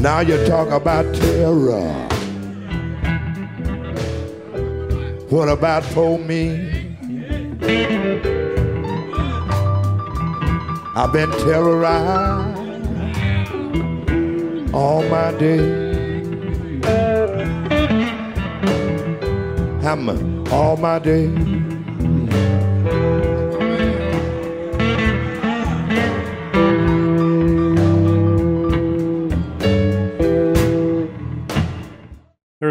Now 0.00 0.20
you 0.20 0.42
talk 0.46 0.70
about 0.70 1.14
terror. 1.14 2.08
What 5.28 5.50
about 5.50 5.84
for 5.84 6.18
me? 6.18 6.96
I've 10.96 11.12
been 11.12 11.30
terrorized 11.44 12.60
all 14.74 15.02
my 15.02 15.32
day. 15.32 15.60
I'm 19.82 20.48
all 20.50 20.78
my 20.78 20.98
day. 20.98 21.69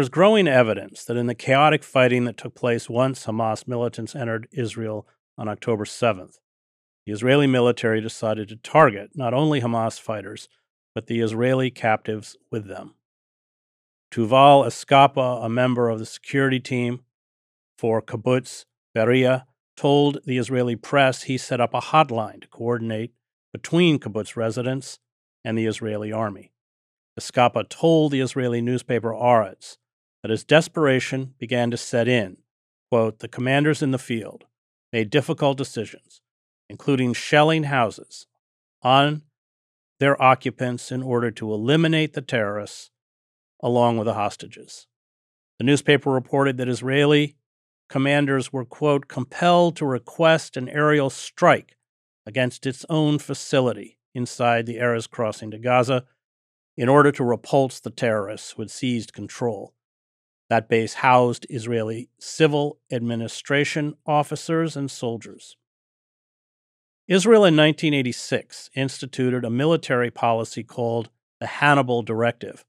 Is 0.00 0.08
growing 0.08 0.48
evidence 0.48 1.04
that 1.04 1.18
in 1.18 1.26
the 1.26 1.34
chaotic 1.34 1.84
fighting 1.84 2.24
that 2.24 2.38
took 2.38 2.54
place 2.54 2.88
once 2.88 3.26
Hamas 3.26 3.68
militants 3.68 4.16
entered 4.16 4.48
Israel 4.50 5.06
on 5.36 5.46
October 5.46 5.84
7th, 5.84 6.38
the 7.04 7.12
Israeli 7.12 7.46
military 7.46 8.00
decided 8.00 8.48
to 8.48 8.56
target 8.56 9.10
not 9.14 9.34
only 9.34 9.60
Hamas 9.60 10.00
fighters, 10.00 10.48
but 10.94 11.06
the 11.06 11.20
Israeli 11.20 11.70
captives 11.70 12.34
with 12.50 12.66
them. 12.66 12.94
Tuval 14.10 14.64
Escapa, 14.64 15.44
a 15.44 15.50
member 15.50 15.90
of 15.90 15.98
the 15.98 16.06
security 16.06 16.60
team 16.60 17.00
for 17.76 18.00
Kibbutz 18.00 18.64
Be'eri, 18.94 19.42
told 19.76 20.20
the 20.24 20.38
Israeli 20.38 20.76
press 20.76 21.24
he 21.24 21.36
set 21.36 21.60
up 21.60 21.74
a 21.74 21.80
hotline 21.80 22.40
to 22.40 22.48
coordinate 22.48 23.12
between 23.52 23.98
kibbutz 23.98 24.34
residents 24.34 24.98
and 25.44 25.58
the 25.58 25.66
Israeli 25.66 26.10
army. 26.10 26.52
Escapa 27.18 27.68
told 27.68 28.12
the 28.12 28.20
Israeli 28.20 28.62
newspaper 28.62 29.10
Haaretz 29.10 29.76
that 30.22 30.30
as 30.30 30.44
desperation 30.44 31.34
began 31.38 31.70
to 31.70 31.76
set 31.76 32.08
in, 32.08 32.36
quote, 32.90 33.20
the 33.20 33.28
commanders 33.28 33.82
in 33.82 33.90
the 33.90 33.98
field 33.98 34.44
made 34.92 35.10
difficult 35.10 35.56
decisions, 35.56 36.20
including 36.68 37.12
shelling 37.12 37.64
houses 37.64 38.26
on 38.82 39.22
their 39.98 40.20
occupants 40.20 40.90
in 40.90 41.02
order 41.02 41.30
to 41.30 41.52
eliminate 41.52 42.14
the 42.14 42.22
terrorists 42.22 42.90
along 43.62 43.98
with 43.98 44.06
the 44.06 44.14
hostages. 44.14 44.86
The 45.58 45.64
newspaper 45.64 46.10
reported 46.10 46.56
that 46.56 46.68
Israeli 46.68 47.36
commanders 47.88 48.52
were, 48.52 48.64
quote, 48.64 49.08
compelled 49.08 49.76
to 49.76 49.84
request 49.84 50.56
an 50.56 50.68
aerial 50.68 51.10
strike 51.10 51.76
against 52.24 52.66
its 52.66 52.86
own 52.88 53.18
facility 53.18 53.98
inside 54.14 54.64
the 54.64 54.76
Erez 54.76 55.08
crossing 55.08 55.50
to 55.50 55.58
Gaza 55.58 56.04
in 56.76 56.88
order 56.88 57.12
to 57.12 57.24
repulse 57.24 57.80
the 57.80 57.90
terrorists 57.90 58.52
who 58.52 58.62
had 58.62 58.70
seized 58.70 59.12
control. 59.12 59.74
That 60.50 60.68
base 60.68 60.94
housed 60.94 61.46
Israeli 61.48 62.10
civil 62.18 62.80
administration 62.90 63.94
officers 64.04 64.76
and 64.76 64.90
soldiers. 64.90 65.56
Israel 67.06 67.44
in 67.44 67.56
1986 67.56 68.68
instituted 68.74 69.44
a 69.44 69.50
military 69.50 70.10
policy 70.10 70.64
called 70.64 71.08
the 71.38 71.46
Hannibal 71.46 72.02
Directive, 72.02 72.64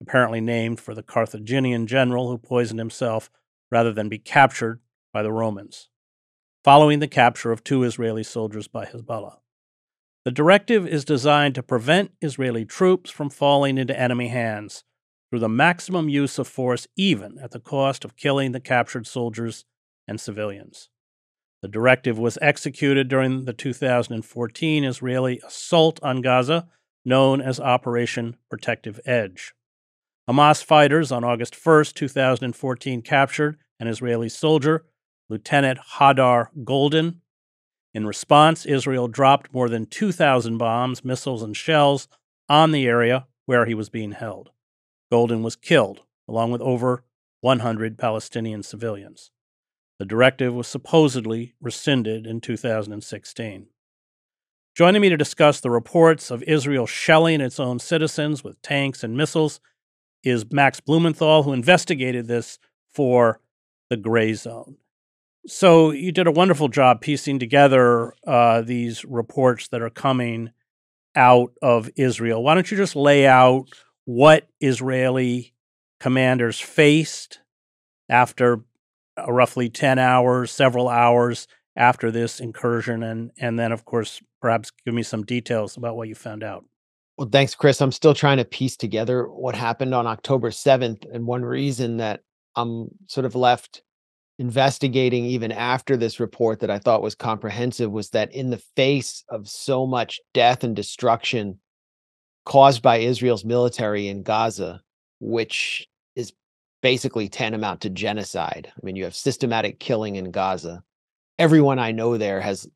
apparently 0.00 0.40
named 0.40 0.80
for 0.80 0.94
the 0.94 1.02
Carthaginian 1.02 1.86
general 1.86 2.28
who 2.28 2.38
poisoned 2.38 2.80
himself 2.80 3.30
rather 3.70 3.92
than 3.92 4.08
be 4.08 4.18
captured 4.18 4.80
by 5.12 5.22
the 5.22 5.32
Romans, 5.32 5.90
following 6.64 7.00
the 7.00 7.08
capture 7.08 7.52
of 7.52 7.62
two 7.62 7.82
Israeli 7.82 8.22
soldiers 8.22 8.66
by 8.66 8.86
Hezbollah. 8.86 9.40
The 10.24 10.30
directive 10.30 10.86
is 10.86 11.04
designed 11.04 11.54
to 11.56 11.62
prevent 11.62 12.12
Israeli 12.22 12.64
troops 12.64 13.10
from 13.10 13.28
falling 13.28 13.76
into 13.76 13.98
enemy 13.98 14.28
hands 14.28 14.84
through 15.30 15.40
the 15.40 15.48
maximum 15.48 16.08
use 16.08 16.38
of 16.38 16.46
force, 16.46 16.86
even 16.96 17.38
at 17.38 17.50
the 17.50 17.60
cost 17.60 18.04
of 18.04 18.16
killing 18.16 18.52
the 18.52 18.60
captured 18.60 19.06
soldiers 19.06 19.64
and 20.06 20.20
civilians. 20.20 20.88
The 21.62 21.68
directive 21.68 22.18
was 22.18 22.38
executed 22.40 23.08
during 23.08 23.44
the 23.44 23.52
2014 23.52 24.84
Israeli 24.84 25.40
assault 25.44 25.98
on 26.02 26.20
Gaza, 26.20 26.68
known 27.04 27.40
as 27.40 27.58
Operation 27.58 28.36
Protective 28.50 29.00
Edge. 29.04 29.54
Hamas 30.28 30.62
fighters 30.62 31.10
on 31.10 31.24
August 31.24 31.56
1, 31.64 31.84
2014, 31.94 33.02
captured 33.02 33.58
an 33.78 33.86
Israeli 33.86 34.28
soldier, 34.28 34.84
Lieutenant 35.28 35.78
Hadar 35.94 36.48
Goldin. 36.64 37.16
in 37.94 38.06
response, 38.06 38.66
Israel 38.66 39.08
dropped 39.08 39.54
more 39.54 39.68
than 39.68 39.86
2,000 39.86 40.58
bombs, 40.58 41.04
missiles, 41.04 41.42
and 41.42 41.56
shells 41.56 42.08
on 42.48 42.72
the 42.72 42.86
area 42.86 43.26
where 43.46 43.66
he 43.66 43.74
was 43.74 43.88
being 43.88 44.12
held. 44.12 44.50
Goldin 45.12 45.42
was 45.42 45.56
killed, 45.56 46.02
along 46.28 46.50
with 46.52 46.60
over 46.60 47.04
100 47.40 47.98
Palestinian 47.98 48.62
civilians. 48.62 49.30
The 49.98 50.04
directive 50.04 50.54
was 50.54 50.66
supposedly 50.66 51.54
rescinded 51.60 52.26
in 52.26 52.40
2016. 52.40 53.68
Joining 54.76 55.00
me 55.00 55.08
to 55.08 55.16
discuss 55.16 55.60
the 55.60 55.70
reports 55.70 56.30
of 56.30 56.42
Israel 56.42 56.86
shelling 56.86 57.40
its 57.40 57.58
own 57.58 57.78
citizens 57.78 58.44
with 58.44 58.60
tanks 58.60 59.02
and 59.02 59.16
missiles 59.16 59.60
is 60.22 60.44
Max 60.50 60.80
Blumenthal, 60.80 61.44
who 61.44 61.54
investigated 61.54 62.26
this 62.26 62.58
for 62.92 63.40
the 63.88 63.96
Gray 63.96 64.34
Zone. 64.34 64.76
So 65.46 65.92
you 65.92 66.12
did 66.12 66.26
a 66.26 66.32
wonderful 66.32 66.68
job 66.68 67.00
piecing 67.00 67.38
together 67.38 68.12
uh, 68.26 68.62
these 68.62 69.04
reports 69.04 69.68
that 69.68 69.80
are 69.80 69.90
coming 69.90 70.50
out 71.14 71.52
of 71.62 71.88
Israel. 71.96 72.42
Why 72.42 72.54
don't 72.54 72.70
you 72.70 72.76
just 72.76 72.96
lay 72.96 73.26
out 73.26 73.68
what 74.06 74.48
Israeli 74.60 75.52
commanders 76.00 76.58
faced 76.58 77.40
after 78.08 78.60
roughly 79.28 79.68
10 79.68 79.98
hours, 79.98 80.50
several 80.50 80.88
hours 80.88 81.46
after 81.76 82.10
this 82.10 82.40
incursion, 82.40 83.02
and, 83.02 83.30
and 83.38 83.58
then, 83.58 83.72
of 83.72 83.84
course, 83.84 84.20
perhaps 84.40 84.70
give 84.84 84.94
me 84.94 85.02
some 85.02 85.24
details 85.24 85.76
about 85.76 85.96
what 85.96 86.08
you 86.08 86.14
found 86.14 86.42
out. 86.42 86.64
Well, 87.18 87.28
thanks, 87.30 87.54
Chris. 87.54 87.80
I'm 87.80 87.92
still 87.92 88.14
trying 88.14 88.36
to 88.38 88.44
piece 88.44 88.76
together 88.76 89.24
what 89.24 89.54
happened 89.54 89.94
on 89.94 90.06
October 90.06 90.50
7th. 90.50 91.04
And 91.12 91.26
one 91.26 91.42
reason 91.42 91.96
that 91.96 92.20
I'm 92.54 92.88
sort 93.06 93.26
of 93.26 93.34
left 93.34 93.82
investigating 94.38 95.24
even 95.24 95.50
after 95.50 95.96
this 95.96 96.20
report 96.20 96.60
that 96.60 96.70
I 96.70 96.78
thought 96.78 97.02
was 97.02 97.14
comprehensive 97.14 97.90
was 97.90 98.10
that 98.10 98.34
in 98.34 98.50
the 98.50 98.62
face 98.76 99.24
of 99.30 99.48
so 99.48 99.86
much 99.86 100.20
death 100.34 100.62
and 100.62 100.76
destruction 100.76 101.58
caused 102.46 102.80
by 102.80 102.98
Israel's 102.98 103.44
military 103.44 104.08
in 104.08 104.22
Gaza, 104.22 104.80
which 105.20 105.86
is 106.14 106.32
basically 106.80 107.28
tantamount 107.28 107.82
to 107.82 107.90
genocide. 107.90 108.72
I 108.74 108.80
mean, 108.82 108.96
you 108.96 109.04
have 109.04 109.14
systematic 109.14 109.80
killing 109.80 110.16
in 110.16 110.30
Gaza. 110.30 110.82
Everyone 111.38 111.78
I 111.78 111.90
know 111.90 112.16
there 112.16 112.40
has, 112.40 112.66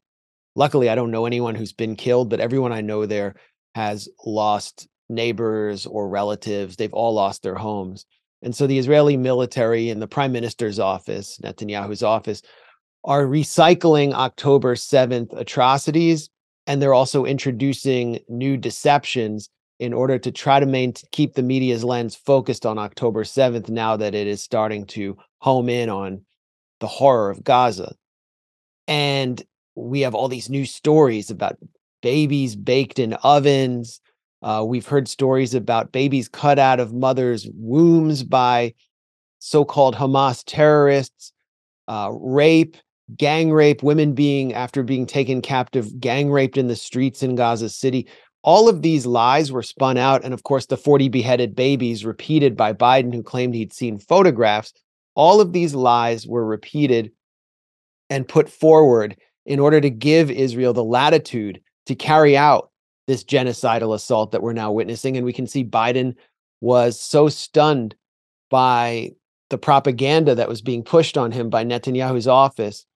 luckily, 0.57 0.91
I 0.91 0.97
don't 0.97 1.13
know 1.13 1.25
anyone 1.25 1.55
who's 1.55 1.73
been 1.73 1.95
killed, 1.97 2.29
but 2.29 2.41
everyone 2.41 2.73
I 2.73 2.81
know 2.81 3.07
there 3.07 3.37
has 3.77 4.09
lost 4.27 4.89
neighbors 5.09 5.87
or 5.87 6.09
relatives. 6.09 6.77
They've 6.77 6.93
all 6.93 7.15
lost 7.15 7.43
their 7.45 7.55
homes. 7.55 8.05
And 8.43 8.55
so 8.55 8.67
the 8.67 8.79
Israeli 8.79 9.17
military 9.17 9.89
and 9.89 10.03
the 10.03 10.09
prime 10.09 10.33
minister's 10.33 10.81
office, 10.81 11.39
Netanyahu's 11.43 12.03
office, 12.03 12.43
are 13.05 13.25
recycling 13.25 14.15
October 14.15 14.75
7th 14.75 15.33
atrocities. 15.39 16.29
And 16.67 16.83
they're 16.83 16.95
also 16.95 17.25
introducing 17.25 18.19
new 18.29 18.57
deceptions 18.57 19.49
in 19.81 19.93
order 19.93 20.19
to 20.19 20.31
try 20.31 20.61
to 20.61 20.93
keep 21.11 21.35
the 21.35 21.43
media's 21.43 21.83
lens 21.83 22.15
focused 22.15 22.65
on 22.65 22.79
October 22.79 23.25
7th 23.25 23.69
now 23.69 23.97
that 23.97 24.15
it 24.15 24.27
is 24.27 24.43
starting 24.43 24.85
to 24.85 25.17
home 25.39 25.69
in 25.69 25.89
on 25.89 26.23
the 26.79 26.87
horror 26.87 27.31
of 27.31 27.43
Gaza. 27.43 27.95
And 28.87 29.43
we 29.75 30.03
have 30.03 30.15
all 30.15 30.29
these 30.29 30.51
new 30.51 30.67
stories 30.67 31.31
about 31.31 31.57
babies 32.03 32.57
baked 32.57 32.99
in 32.99 33.15
ovens, 33.15 34.01
uh, 34.43 34.65
we've 34.67 34.87
heard 34.87 35.09
stories 35.09 35.55
about 35.55 35.93
babies 35.93 36.29
cut 36.29 36.59
out 36.59 36.81
of 36.81 36.95
mothers' 36.95 37.49
wombs 37.55 38.23
by 38.23 38.75
so 39.39 39.65
called 39.65 39.95
Hamas 39.95 40.43
terrorists, 40.47 41.33
uh, 41.89 42.11
rape, 42.13 42.77
gang 43.17 43.51
rape, 43.51 43.83
women 43.83 44.15
being, 44.15 44.55
after 44.55 44.83
being 44.83 45.07
taken 45.07 45.43
captive, 45.43 45.99
gang 46.01 46.31
raped 46.31 46.57
in 46.57 46.69
the 46.69 46.77
streets 46.77 47.23
in 47.23 47.35
Gaza 47.35 47.69
City. 47.69 48.07
All 48.43 48.69
of 48.69 48.83
these 48.83 49.07
lies 49.07 49.53
were 49.53 49.63
spun 49.63 49.97
out. 49.97 50.25
And 50.25 50.33
of 50.33 50.43
course, 50.45 50.67
the 50.67 50.77
40 50.77 51.09
beheaded 51.09 51.55
babies 51.55 52.05
repeated 52.05 52.57
by 52.57 52.73
Biden, 52.73 53.15
who 53.15 53.23
claimed 53.23 53.55
he'd 53.55 53.73
seen 53.73 53.99
photographs. 53.99 54.73
All 55.15 55.41
of 55.41 55.53
these 55.53 55.75
lies 55.75 56.27
were 56.27 56.45
repeated 56.45 57.13
and 58.09 58.27
put 58.27 58.49
forward 58.49 59.17
in 59.47 59.61
order 59.61 59.81
to 59.81 59.91
give 59.91 60.31
Israel 60.31 60.73
the 60.73 60.85
latitude 60.85 61.61
to 61.87 61.95
carry 61.95 62.37
out 62.37 62.71
this 63.07 63.25
genocidal 63.25 63.95
assault 63.95 64.33
that 64.33 64.43
we're 64.43 64.53
now 64.53 64.73
witnessing. 64.73 65.17
And 65.17 65.27
we 65.27 65.33
can 65.33 65.47
see 65.47 65.65
Biden 65.65 66.15
was 66.61 67.01
so 67.01 67.29
stunned 67.29 67.95
by 68.51 69.13
the 69.49 69.59
propaganda 69.59 70.35
that 70.35 70.49
was 70.49 70.63
being 70.63 70.83
pushed 70.83 71.19
on 71.19 71.33
him 71.33 71.51
by 71.51 71.65
Netanyahu's 71.65 72.29
office 72.29 72.87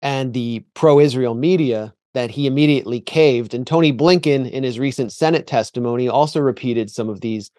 and 0.00 0.32
the 0.32 0.64
pro 0.74 1.00
Israel 1.00 1.34
media 1.34 1.92
that 2.18 2.32
he 2.32 2.48
immediately 2.48 3.00
caved. 3.00 3.54
And 3.54 3.64
Tony 3.64 3.92
Blinken, 3.92 4.50
in 4.50 4.64
his 4.64 4.80
recent 4.80 5.12
Senate 5.12 5.46
testimony, 5.46 6.08
also 6.08 6.40
repeated 6.40 6.90
some 6.90 7.08
of 7.08 7.20
these 7.20 7.52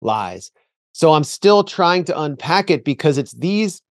lies. 0.00 0.50
So 0.92 1.12
I'm 1.12 1.22
still 1.22 1.62
trying 1.62 2.04
to 2.04 2.18
unpack 2.18 2.70
it 2.70 2.82
because 2.82 3.18
it's 3.18 3.32
these 3.32 3.82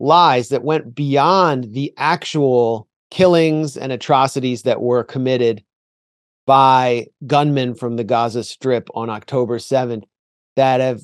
lies 0.00 0.48
that 0.48 0.64
went 0.64 0.96
beyond 0.96 1.74
the 1.74 1.94
actual 1.96 2.88
killings 3.12 3.76
and 3.76 3.92
atrocities 3.92 4.62
that 4.62 4.80
were 4.80 5.04
committed 5.04 5.62
by 6.44 7.06
gunmen 7.28 7.76
from 7.76 7.94
the 7.94 8.02
Gaza 8.02 8.42
Strip 8.42 8.88
on 8.96 9.08
October 9.08 9.58
7th 9.58 10.02
that 10.56 10.80
have 10.80 11.02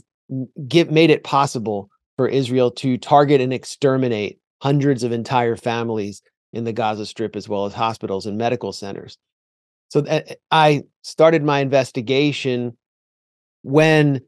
get, 0.67 0.91
made 0.91 1.11
it 1.11 1.23
possible 1.23 1.91
for 2.17 2.27
Israel 2.27 2.73
to 2.73 2.99
target 2.99 3.41
and 3.41 3.53
exterminate 3.53 4.41
hundreds 4.63 5.05
of 5.05 5.13
entire 5.13 5.55
families 5.55 6.23
in 6.55 6.65
the 6.65 6.73
Gaza 6.73 7.07
Strip, 7.07 7.37
as 7.37 7.49
well 7.49 7.67
as 7.67 7.75
hospitals 7.75 8.27
and 8.27 8.39
medical 8.39 8.73
centers. 8.73 9.19
So 9.89 10.03
th- 10.03 10.37
I 10.51 10.85
started 11.03 11.43
my 11.43 11.61
investigation 11.61 12.77
when 13.63 14.21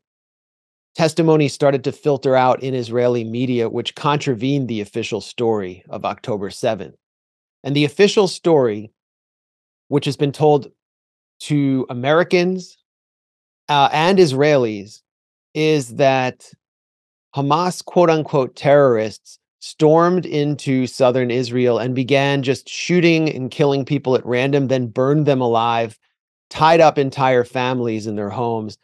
testimony 0.94 1.48
started 1.48 1.84
to 1.84 1.92
filter 1.92 2.34
out 2.34 2.62
in 2.62 2.74
Israeli 2.74 3.24
media, 3.24 3.68
which 3.68 3.94
contravened 3.94 4.68
the 4.68 4.80
official 4.80 5.20
story 5.20 5.84
of 5.88 6.04
October 6.04 6.50
7th. 6.50 6.94
And 7.62 7.76
the 7.76 7.84
official 7.84 8.28
story, 8.28 8.92
which 9.88 10.04
has 10.04 10.16
been 10.16 10.32
told 10.32 10.70
to 11.40 11.86
Americans 11.90 12.78
uh, 13.68 13.88
and 13.92 14.18
Israelis, 14.18 15.02
is 15.54 15.96
that 15.96 16.50
Hamas, 17.34 17.84
quote 17.84 18.08
unquote, 18.08 18.56
terrorists 18.56 19.38
stormed 19.66 20.24
into 20.24 20.86
southern 20.86 21.30
Israel 21.30 21.78
and 21.78 21.94
began 21.94 22.42
just 22.42 22.68
shooting 22.68 23.28
and 23.28 23.50
killing 23.50 23.84
people 23.84 24.14
at 24.14 24.24
random, 24.24 24.68
then 24.68 24.86
burned 24.86 25.26
them 25.26 25.40
alive, 25.40 25.98
tied 26.50 26.80
up 26.80 26.98
entire 26.98 27.44
families 27.44 28.06
in 28.06 28.14
their 28.14 28.30
homes, 28.30 28.78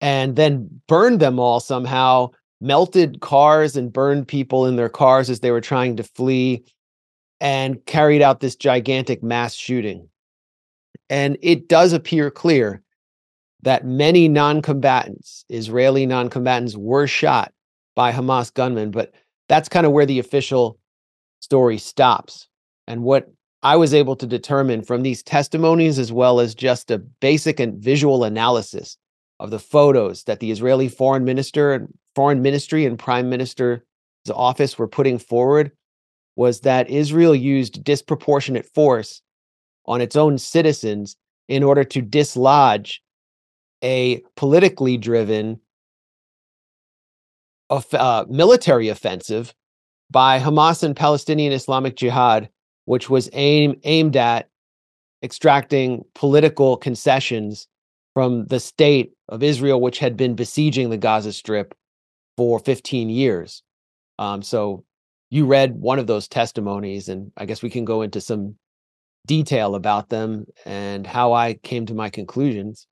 and 0.00 0.36
then 0.36 0.68
burned 0.86 1.18
them 1.20 1.38
all 1.38 1.60
somehow, 1.60 2.28
melted 2.60 3.20
cars 3.20 3.74
and 3.74 3.92
burned 3.92 4.28
people 4.28 4.66
in 4.66 4.76
their 4.76 4.90
cars 4.90 5.30
as 5.30 5.40
they 5.40 5.50
were 5.50 5.62
trying 5.62 5.96
to 5.96 6.02
flee, 6.04 6.62
and 7.40 7.84
carried 7.86 8.22
out 8.22 8.40
this 8.40 8.56
gigantic 8.56 9.22
mass 9.22 9.54
shooting. 9.54 10.08
And 11.08 11.38
it 11.40 11.68
does 11.68 11.92
appear 11.92 12.30
clear 12.30 12.82
that 13.62 13.86
many 13.86 14.28
non 14.28 14.60
combatants, 14.60 15.46
Israeli 15.48 16.04
non 16.04 16.28
combatants, 16.28 16.76
were 16.76 17.06
shot 17.06 17.52
by 17.96 18.12
Hamas 18.12 18.52
gunmen, 18.52 18.90
but 18.90 19.14
that's 19.48 19.68
kind 19.68 19.86
of 19.86 19.92
where 19.92 20.06
the 20.06 20.18
official 20.18 20.78
story 21.40 21.78
stops. 21.78 22.48
And 22.86 23.02
what 23.02 23.30
I 23.62 23.76
was 23.76 23.94
able 23.94 24.16
to 24.16 24.26
determine 24.26 24.82
from 24.82 25.02
these 25.02 25.22
testimonies, 25.22 25.98
as 25.98 26.12
well 26.12 26.40
as 26.40 26.54
just 26.54 26.90
a 26.90 26.98
basic 26.98 27.60
and 27.60 27.82
visual 27.82 28.24
analysis 28.24 28.96
of 29.40 29.50
the 29.50 29.58
photos 29.58 30.24
that 30.24 30.40
the 30.40 30.50
Israeli 30.50 30.88
foreign 30.88 31.24
minister 31.24 31.72
and 31.72 31.88
foreign 32.14 32.42
ministry 32.42 32.84
and 32.84 32.98
prime 32.98 33.28
minister's 33.28 33.80
office 34.30 34.78
were 34.78 34.88
putting 34.88 35.18
forward, 35.18 35.72
was 36.36 36.60
that 36.60 36.90
Israel 36.90 37.34
used 37.34 37.84
disproportionate 37.84 38.66
force 38.74 39.22
on 39.86 40.00
its 40.00 40.16
own 40.16 40.38
citizens 40.38 41.16
in 41.48 41.62
order 41.62 41.84
to 41.84 42.00
dislodge 42.00 43.02
a 43.82 44.22
politically 44.36 44.96
driven 44.96 45.60
uh, 47.70 48.24
military 48.28 48.88
offensive 48.88 49.54
by 50.10 50.38
Hamas 50.38 50.82
and 50.82 50.94
Palestinian 50.94 51.52
Islamic 51.52 51.96
Jihad, 51.96 52.48
which 52.84 53.08
was 53.08 53.30
aim, 53.32 53.80
aimed 53.84 54.16
at 54.16 54.48
extracting 55.22 56.04
political 56.14 56.76
concessions 56.76 57.66
from 58.12 58.46
the 58.46 58.60
state 58.60 59.12
of 59.28 59.42
Israel, 59.42 59.80
which 59.80 59.98
had 59.98 60.16
been 60.16 60.34
besieging 60.34 60.90
the 60.90 60.96
Gaza 60.96 61.32
Strip 61.32 61.74
for 62.36 62.58
15 62.58 63.08
years. 63.08 63.62
Um, 64.18 64.42
so 64.42 64.84
you 65.30 65.46
read 65.46 65.74
one 65.74 65.98
of 65.98 66.06
those 66.06 66.28
testimonies, 66.28 67.08
and 67.08 67.32
I 67.36 67.46
guess 67.46 67.62
we 67.62 67.70
can 67.70 67.84
go 67.84 68.02
into 68.02 68.20
some 68.20 68.56
detail 69.26 69.74
about 69.74 70.10
them 70.10 70.46
and 70.64 71.06
how 71.06 71.32
I 71.32 71.54
came 71.54 71.86
to 71.86 71.94
my 71.94 72.10
conclusions. 72.10 72.86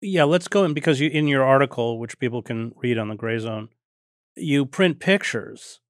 Yeah, 0.00 0.24
let's 0.24 0.48
go 0.48 0.64
in 0.64 0.74
because 0.74 1.00
you 1.00 1.10
in 1.10 1.28
your 1.28 1.44
article, 1.44 1.98
which 1.98 2.18
people 2.18 2.42
can 2.42 2.72
read 2.76 2.98
on 2.98 3.08
the 3.08 3.14
Gray 3.14 3.38
Zone, 3.38 3.68
you 4.36 4.66
print 4.66 5.00
pictures, 5.00 5.80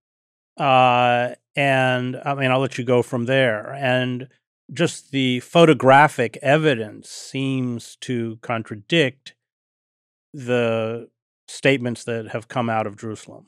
uh, 0.59 1.31
and 1.57 2.21
I 2.25 2.35
mean 2.35 2.51
I'll 2.51 2.61
let 2.61 2.79
you 2.79 2.85
go 2.85 3.03
from 3.03 3.27
there. 3.27 3.73
And 3.73 4.29
just 4.73 5.11
the 5.11 5.41
photographic 5.41 6.39
evidence 6.43 7.09
seems 7.11 7.97
to 7.97 8.39
contradict 8.43 9.35
the 10.33 11.09
statements 11.49 12.05
that 12.05 12.29
have 12.29 12.49
come 12.49 12.71
out 12.71 12.87
of 12.87 12.97
Jerusalem. 12.97 13.47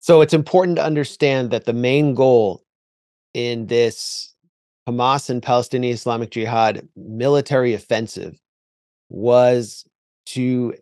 So 0.00 0.20
it's 0.20 0.34
important 0.34 0.76
to 0.76 0.84
understand 0.84 1.50
that 1.50 1.64
the 1.64 1.72
main 1.72 2.14
goal 2.14 2.64
in 3.34 3.66
this 3.66 4.34
Hamas 4.88 5.30
and 5.30 5.42
Palestinian 5.42 5.94
Islamic 5.94 6.30
Jihad 6.30 6.88
military 6.96 7.74
offensive 7.74 8.40
was 9.08 9.84
to 10.26 10.74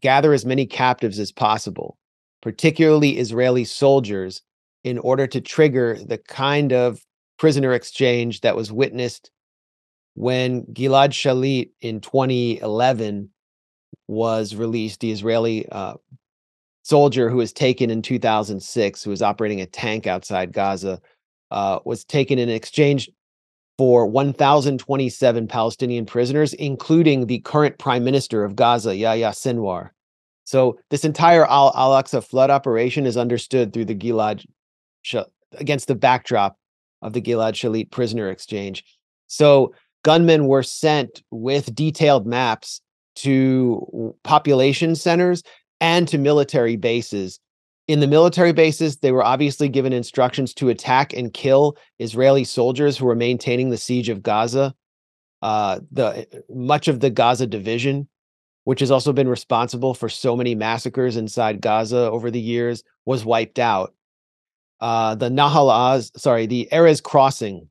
gather 0.00 0.32
as 0.32 0.46
many 0.46 0.64
captives 0.64 1.18
as 1.18 1.32
possible, 1.32 1.98
particularly 2.42 3.18
Israeli 3.18 3.64
soldiers, 3.64 4.42
in 4.84 4.98
order 4.98 5.26
to 5.28 5.40
trigger 5.40 5.96
the 6.04 6.18
kind 6.18 6.72
of 6.72 7.00
prisoner 7.38 7.72
exchange 7.72 8.40
that 8.40 8.56
was 8.56 8.72
witnessed 8.72 9.30
when 10.14 10.64
Gilad 10.66 11.10
Shalit 11.10 11.70
in 11.80 12.00
2011 12.00 13.30
was 14.08 14.54
released, 14.54 15.00
the 15.00 15.10
Israeli 15.10 15.68
uh, 15.70 15.94
soldier 16.82 17.30
who 17.30 17.36
was 17.36 17.52
taken 17.52 17.90
in 17.90 18.02
2006, 18.02 19.02
who 19.02 19.10
was 19.10 19.22
operating 19.22 19.60
a 19.60 19.66
tank 19.66 20.06
outside 20.06 20.52
Gaza, 20.52 21.00
uh, 21.50 21.78
was 21.84 22.04
taken 22.04 22.38
in 22.38 22.48
exchange 22.48 23.10
for 23.78 24.06
1,027 24.06 25.48
Palestinian 25.48 26.04
prisoners, 26.04 26.52
including 26.54 27.26
the 27.26 27.38
current 27.40 27.78
prime 27.78 28.04
minister 28.04 28.44
of 28.44 28.56
Gaza, 28.56 28.94
Yahya 28.94 29.30
Sinwar. 29.30 29.90
So 30.44 30.78
this 30.90 31.04
entire 31.04 31.46
Al 31.46 31.72
Aqsa 31.72 32.22
flood 32.24 32.50
operation 32.50 33.06
is 33.06 33.16
understood 33.16 33.72
through 33.72 33.86
the 33.86 33.94
Gilad 33.94 34.44
against 35.54 35.88
the 35.88 35.94
backdrop 35.94 36.56
of 37.00 37.12
the 37.12 37.22
Gilad 37.22 37.54
Shalit 37.54 37.90
prisoner 37.90 38.28
exchange. 38.28 38.84
So 39.26 39.74
gunmen 40.04 40.46
were 40.46 40.62
sent 40.62 41.22
with 41.30 41.74
detailed 41.74 42.26
maps 42.26 42.80
to 43.16 44.14
population 44.24 44.94
centers 44.94 45.42
and 45.80 46.08
to 46.08 46.18
military 46.18 46.76
bases 46.76 47.38
in 47.88 48.00
the 48.00 48.06
military 48.06 48.52
bases, 48.52 48.98
they 48.98 49.12
were 49.12 49.24
obviously 49.24 49.68
given 49.68 49.92
instructions 49.92 50.54
to 50.54 50.68
attack 50.68 51.12
and 51.12 51.34
kill 51.34 51.76
Israeli 51.98 52.44
soldiers 52.44 52.96
who 52.96 53.06
were 53.06 53.16
maintaining 53.16 53.70
the 53.70 53.76
siege 53.76 54.08
of 54.08 54.22
Gaza. 54.22 54.74
Uh, 55.42 55.80
the 55.90 56.26
much 56.48 56.86
of 56.86 57.00
the 57.00 57.10
Gaza 57.10 57.48
division, 57.48 58.08
which 58.64 58.80
has 58.80 58.90
also 58.90 59.12
been 59.12 59.28
responsible 59.28 59.94
for 59.94 60.08
so 60.08 60.36
many 60.36 60.54
massacres 60.54 61.16
inside 61.16 61.60
Gaza 61.60 62.10
over 62.10 62.30
the 62.30 62.40
years, 62.40 62.82
was 63.04 63.24
wiped 63.24 63.58
out. 63.58 63.94
Uh, 64.80 65.14
the 65.14 65.28
Nahal 65.28 65.70
Oz, 65.70 66.10
sorry, 66.16 66.46
the 66.46 66.68
Erez 66.72 67.02
crossing. 67.02 67.68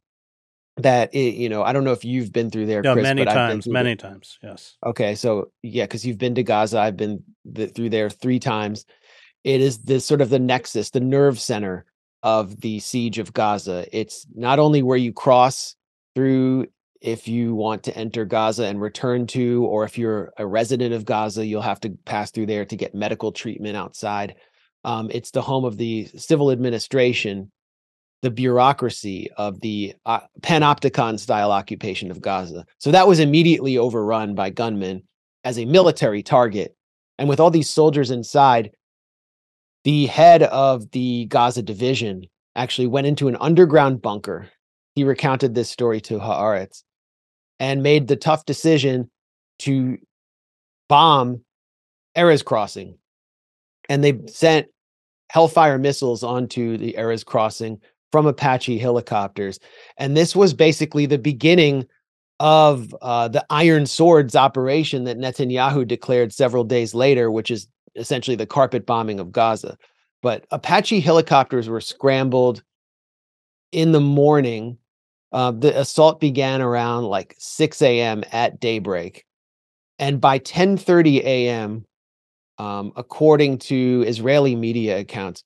That 0.78 1.14
it, 1.14 1.36
you 1.36 1.50
know, 1.50 1.64
I 1.64 1.74
don't 1.74 1.84
know 1.84 1.92
if 1.92 2.06
you've 2.06 2.32
been 2.32 2.50
through 2.50 2.66
there, 2.66 2.82
yeah, 2.84 2.94
Chris, 2.94 3.04
many 3.04 3.26
times, 3.26 3.68
many 3.68 3.96
times, 3.98 4.40
yes. 4.42 4.78
Okay, 4.84 5.16
so 5.16 5.52
yeah, 5.62 5.84
because 5.84 6.06
you've 6.06 6.18
been 6.18 6.34
to 6.36 6.44
Gaza, 6.44 6.80
I've 6.80 6.96
been 6.96 7.24
th- 7.54 7.74
through 7.74 7.90
there 7.90 8.10
three 8.10 8.40
times 8.40 8.86
it 9.44 9.62
is 9.62 9.80
the 9.80 10.00
sort 10.00 10.22
of 10.22 10.30
the 10.30 10.40
nexus, 10.40 10.92
the 10.92 11.00
nerve 11.00 11.40
center 11.40 11.86
of 12.24 12.62
the 12.62 12.80
siege 12.80 13.18
of 13.18 13.34
Gaza. 13.34 13.86
It's 13.92 14.28
not 14.36 14.60
only 14.60 14.84
where 14.84 14.98
you 14.98 15.12
cross 15.12 15.76
through 16.16 16.68
if 17.02 17.28
you 17.28 17.56
want 17.56 17.84
to 17.84 17.98
enter 17.98 18.26
Gaza 18.26 18.66
and 18.66 18.80
return 18.80 19.26
to, 19.28 19.66
or 19.66 19.84
if 19.84 19.98
you're 19.98 20.32
a 20.38 20.46
resident 20.46 20.94
of 20.94 21.04
Gaza, 21.04 21.46
you'll 21.46 21.62
have 21.62 21.80
to 21.82 21.90
pass 22.06 22.32
through 22.32 22.46
there 22.46 22.64
to 22.66 22.76
get 22.76 22.94
medical 22.94 23.32
treatment 23.32 23.76
outside. 23.76 24.36
Um, 24.84 25.10
it's 25.12 25.32
the 25.32 25.42
home 25.42 25.66
of 25.66 25.78
the 25.78 26.08
civil 26.16 26.52
administration, 26.52 27.52
the 28.22 28.30
bureaucracy 28.30 29.30
of 29.36 29.62
the 29.62 29.96
uh, 30.06 30.22
panopticon 30.42 31.20
style 31.20 31.52
occupation 31.52 32.12
of 32.12 32.22
Gaza. 32.22 32.66
So 32.78 32.92
that 32.92 33.08
was 33.08 33.20
immediately 33.20 33.78
overrun 33.80 34.36
by 34.36 34.52
gunmen 34.52 35.04
as 35.44 35.58
a 35.58 35.66
military 35.66 36.22
target. 36.22 36.76
And 37.18 37.28
with 37.28 37.40
all 37.40 37.52
these 37.52 37.70
soldiers 37.70 38.12
inside, 38.12 38.72
the 39.84 40.06
head 40.06 40.44
of 40.44 40.92
the 40.92 41.26
Gaza 41.26 41.64
division 41.64 42.26
actually 42.56 42.88
went 42.88 43.08
into 43.08 43.28
an 43.28 43.38
underground 43.40 44.04
bunker. 44.04 44.50
He 44.94 45.04
recounted 45.04 45.56
this 45.56 45.70
story 45.70 46.02
to 46.02 46.20
Haaretz 46.20 46.84
and 47.62 47.84
made 47.84 48.08
the 48.08 48.16
tough 48.16 48.46
decision 48.46 49.10
to 49.60 50.00
bomb 50.90 51.42
Erez 52.18 52.44
crossing. 52.44 52.98
And 53.88 54.04
they 54.04 54.20
sent 54.28 54.68
Hellfire 55.30 55.78
missiles 55.78 56.24
onto 56.24 56.76
the 56.76 56.96
Erez 56.98 57.24
crossing 57.24 57.80
from 58.12 58.26
Apache 58.26 58.80
helicopters. 58.80 59.60
And 59.98 60.18
this 60.18 60.36
was 60.36 60.56
basically 60.56 61.06
the 61.06 61.20
beginning 61.20 61.88
of 62.40 62.96
uh, 63.04 63.28
the 63.28 63.46
Iron 63.52 63.86
Swords 63.86 64.36
operation 64.36 65.04
that 65.04 65.20
Netanyahu 65.20 65.88
declared 65.88 66.34
several 66.34 66.64
days 66.64 66.96
later, 66.96 67.30
which 67.30 67.52
is 67.52 67.68
essentially 67.96 68.36
the 68.36 68.48
carpet 68.48 68.88
bombing 68.88 69.20
of 69.20 69.32
Gaza. 69.32 69.78
But 70.24 70.48
Apache 70.50 71.00
helicopters 71.00 71.70
were 71.70 71.80
scrambled 71.80 72.64
in 73.72 73.92
the 73.92 74.02
morning. 74.02 74.80
Uh, 75.32 75.52
the 75.52 75.80
assault 75.80 76.20
began 76.20 76.62
around 76.62 77.06
like 77.06 77.36
6 77.40 77.82
a.m. 77.82 78.24
at 78.32 78.60
daybreak, 78.60 79.26
and 80.00 80.20
by 80.20 80.40
10:30 80.40 81.24
a.m., 81.24 81.86
um, 82.58 82.92
according 82.96 83.58
to 83.58 84.04
Israeli 84.08 84.56
media 84.56 85.00
accounts, 85.00 85.44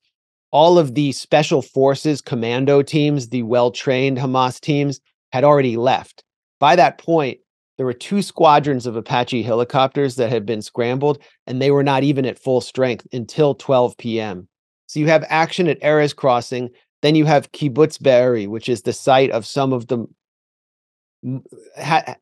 all 0.50 0.78
of 0.78 0.94
the 0.94 1.12
special 1.12 1.62
forces 1.62 2.20
commando 2.20 2.82
teams, 2.82 3.28
the 3.28 3.42
well-trained 3.42 4.18
Hamas 4.18 4.60
teams, 4.60 5.00
had 5.32 5.44
already 5.44 5.76
left. 5.76 6.24
By 6.58 6.76
that 6.76 6.98
point, 6.98 7.38
there 7.76 7.86
were 7.86 7.92
two 7.92 8.22
squadrons 8.22 8.86
of 8.86 8.96
Apache 8.96 9.42
helicopters 9.42 10.16
that 10.16 10.30
had 10.30 10.46
been 10.46 10.62
scrambled, 10.62 11.18
and 11.46 11.60
they 11.60 11.70
were 11.70 11.82
not 11.82 12.02
even 12.02 12.24
at 12.24 12.38
full 12.38 12.60
strength 12.60 13.06
until 13.12 13.54
12 13.54 13.96
p.m. 13.98 14.48
So 14.86 15.00
you 15.00 15.06
have 15.08 15.24
action 15.28 15.68
at 15.68 15.80
Erez 15.80 16.14
Crossing. 16.14 16.70
Then 17.02 17.14
you 17.14 17.24
have 17.26 17.52
Kibbutz 17.52 18.00
Be'eri, 18.02 18.46
which 18.46 18.68
is 18.68 18.82
the 18.82 18.92
site 18.92 19.30
of 19.30 19.46
some 19.46 19.72
of 19.72 19.86
the. 19.88 20.06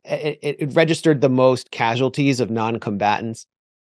It, 0.03 0.73
registered 0.73 1.21
the 1.21 1.29
most 1.29 1.71
casualties 1.71 2.39
of 2.39 2.49
non-combatants. 2.49 3.45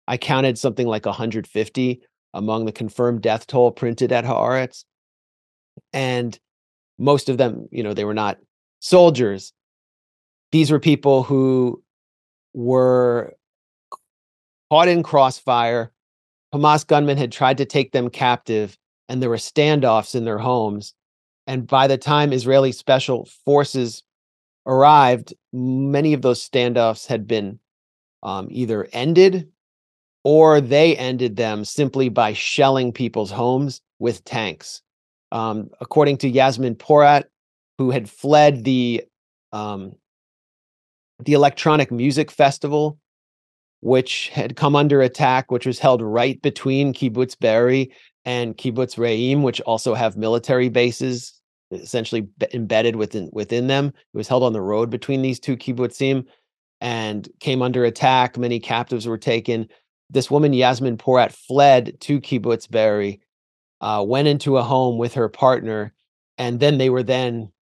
I 0.06 0.16
counted 0.16 0.58
something 0.58 0.87
like 0.87 1.06
150 1.06 2.00
among 2.35 2.64
the 2.64 2.73
confirmed 2.73 3.23
death 3.23 3.47
toll 3.47 3.70
printed 3.73 4.12
at 4.12 4.25
Haaretz, 4.25 4.85
and 5.92 6.38
most 6.99 7.28
of 7.28 7.38
them, 7.38 7.68
you 7.70 7.82
know, 7.82 7.94
they 7.94 8.04
were 8.04 8.14
not 8.14 8.38
soldiers. 8.80 9.52
These 10.52 10.70
were 10.70 10.80
people 10.80 11.23
who 11.23 11.82
were 12.54 13.35
caught 14.70 14.88
in 14.88 15.02
crossfire. 15.02 15.92
Hamas 16.54 16.87
gunmen 16.87 17.18
had 17.18 17.32
tried 17.32 17.58
to 17.58 17.64
take 17.64 17.92
them 17.92 18.11
captive, 18.11 18.76
and 19.08 19.22
there 19.22 19.30
were 19.30 19.36
standoffs 19.36 20.14
in 20.14 20.24
their 20.24 20.38
homes. 20.38 20.94
And 21.46 21.66
by 21.66 21.86
the 21.86 21.98
time 21.98 22.32
Israeli 22.32 22.72
special 22.72 23.28
forces 23.44 24.02
arrived, 24.66 25.32
many 25.52 26.12
of 26.12 26.22
those 26.22 26.46
standoffs 26.46 27.06
had 27.06 27.26
been 27.26 27.58
um, 28.22 28.48
either 28.50 28.88
ended 28.92 29.48
or 30.24 30.60
they 30.60 30.96
ended 30.96 31.36
them 31.36 31.64
simply 31.64 32.08
by 32.08 32.32
shelling 32.32 32.92
people's 32.92 33.30
homes 33.30 33.80
with 33.98 34.24
tanks. 34.24 34.82
Um, 35.32 35.70
according 35.80 36.18
to 36.18 36.28
Yasmin 36.28 36.74
Porat, 36.74 37.24
who 37.78 37.90
had 37.90 38.10
fled 38.10 38.64
the 38.64 39.04
um, 39.52 39.92
the 41.24 41.32
electronic 41.32 41.90
music 41.90 42.30
festival, 42.30 42.98
which 43.80 44.28
had 44.28 44.56
come 44.56 44.76
under 44.76 45.00
attack, 45.00 45.50
which 45.50 45.66
was 45.66 45.78
held 45.78 46.02
right 46.02 46.40
between 46.42 46.92
Kibbutz 46.92 47.38
Be'eri 47.38 47.90
and 48.25 48.56
Kibbutz 48.56 48.96
Re'im, 48.96 49.42
which 49.42 49.60
also 49.62 49.94
have 49.94 50.16
military 50.16 50.68
bases 50.68 51.34
essentially 51.70 52.26
embedded 52.54 52.96
within 52.96 53.28
within 53.32 53.66
them. 53.66 53.88
It 53.88 54.16
was 54.16 54.28
held 54.28 54.42
on 54.42 54.52
the 54.52 54.60
road 54.60 54.90
between 54.90 55.22
these 55.22 55.38
two 55.38 55.56
kibbutzim 55.56 56.25
and 56.80 57.28
came 57.40 57.62
under 57.62 57.84
attack. 57.84 58.38
Many 58.38 58.58
captives 58.58 59.06
were 59.06 59.18
taken. 59.18 59.68
This 60.10 60.30
woman, 60.30 60.54
Yasmin 60.54 60.96
Porat, 60.96 61.32
fled 61.32 62.00
to 62.00 62.20
Kibbutz 62.20 62.70
Be'eri, 62.70 63.20
uh, 63.82 64.02
went 64.06 64.28
into 64.28 64.56
a 64.56 64.62
home 64.62 64.96
with 64.96 65.12
her 65.14 65.28
partner, 65.28 65.92
and 66.38 66.60
then 66.60 66.78
they 66.78 66.88
were 66.88 67.02
then 67.02 67.52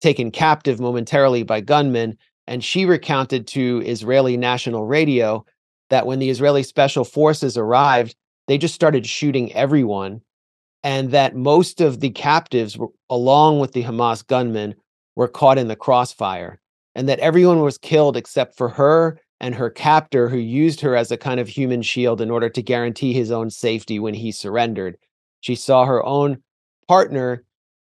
taken 0.00 0.32
captive 0.32 0.80
momentarily 0.80 1.44
by 1.44 1.60
gunmen 1.60 2.18
and 2.46 2.64
she 2.64 2.84
recounted 2.84 3.46
to 3.48 3.82
Israeli 3.84 4.36
national 4.36 4.84
radio 4.84 5.44
that 5.90 6.06
when 6.06 6.18
the 6.18 6.30
Israeli 6.30 6.62
special 6.62 7.04
forces 7.04 7.56
arrived, 7.56 8.16
they 8.48 8.58
just 8.58 8.74
started 8.74 9.06
shooting 9.06 9.52
everyone. 9.52 10.20
And 10.84 11.12
that 11.12 11.36
most 11.36 11.80
of 11.80 12.00
the 12.00 12.10
captives, 12.10 12.76
were, 12.76 12.88
along 13.08 13.60
with 13.60 13.72
the 13.72 13.84
Hamas 13.84 14.26
gunmen, 14.26 14.74
were 15.14 15.28
caught 15.28 15.58
in 15.58 15.68
the 15.68 15.76
crossfire. 15.76 16.60
And 16.94 17.08
that 17.08 17.20
everyone 17.20 17.60
was 17.60 17.78
killed 17.78 18.16
except 18.16 18.56
for 18.56 18.68
her 18.68 19.20
and 19.40 19.54
her 19.54 19.70
captor, 19.70 20.28
who 20.28 20.38
used 20.38 20.80
her 20.80 20.96
as 20.96 21.10
a 21.10 21.16
kind 21.16 21.40
of 21.40 21.48
human 21.48 21.82
shield 21.82 22.20
in 22.20 22.30
order 22.30 22.48
to 22.48 22.62
guarantee 22.62 23.12
his 23.12 23.30
own 23.30 23.50
safety 23.50 23.98
when 23.98 24.14
he 24.14 24.32
surrendered. 24.32 24.96
She 25.40 25.54
saw 25.54 25.84
her 25.84 26.04
own 26.04 26.42
partner, 26.88 27.44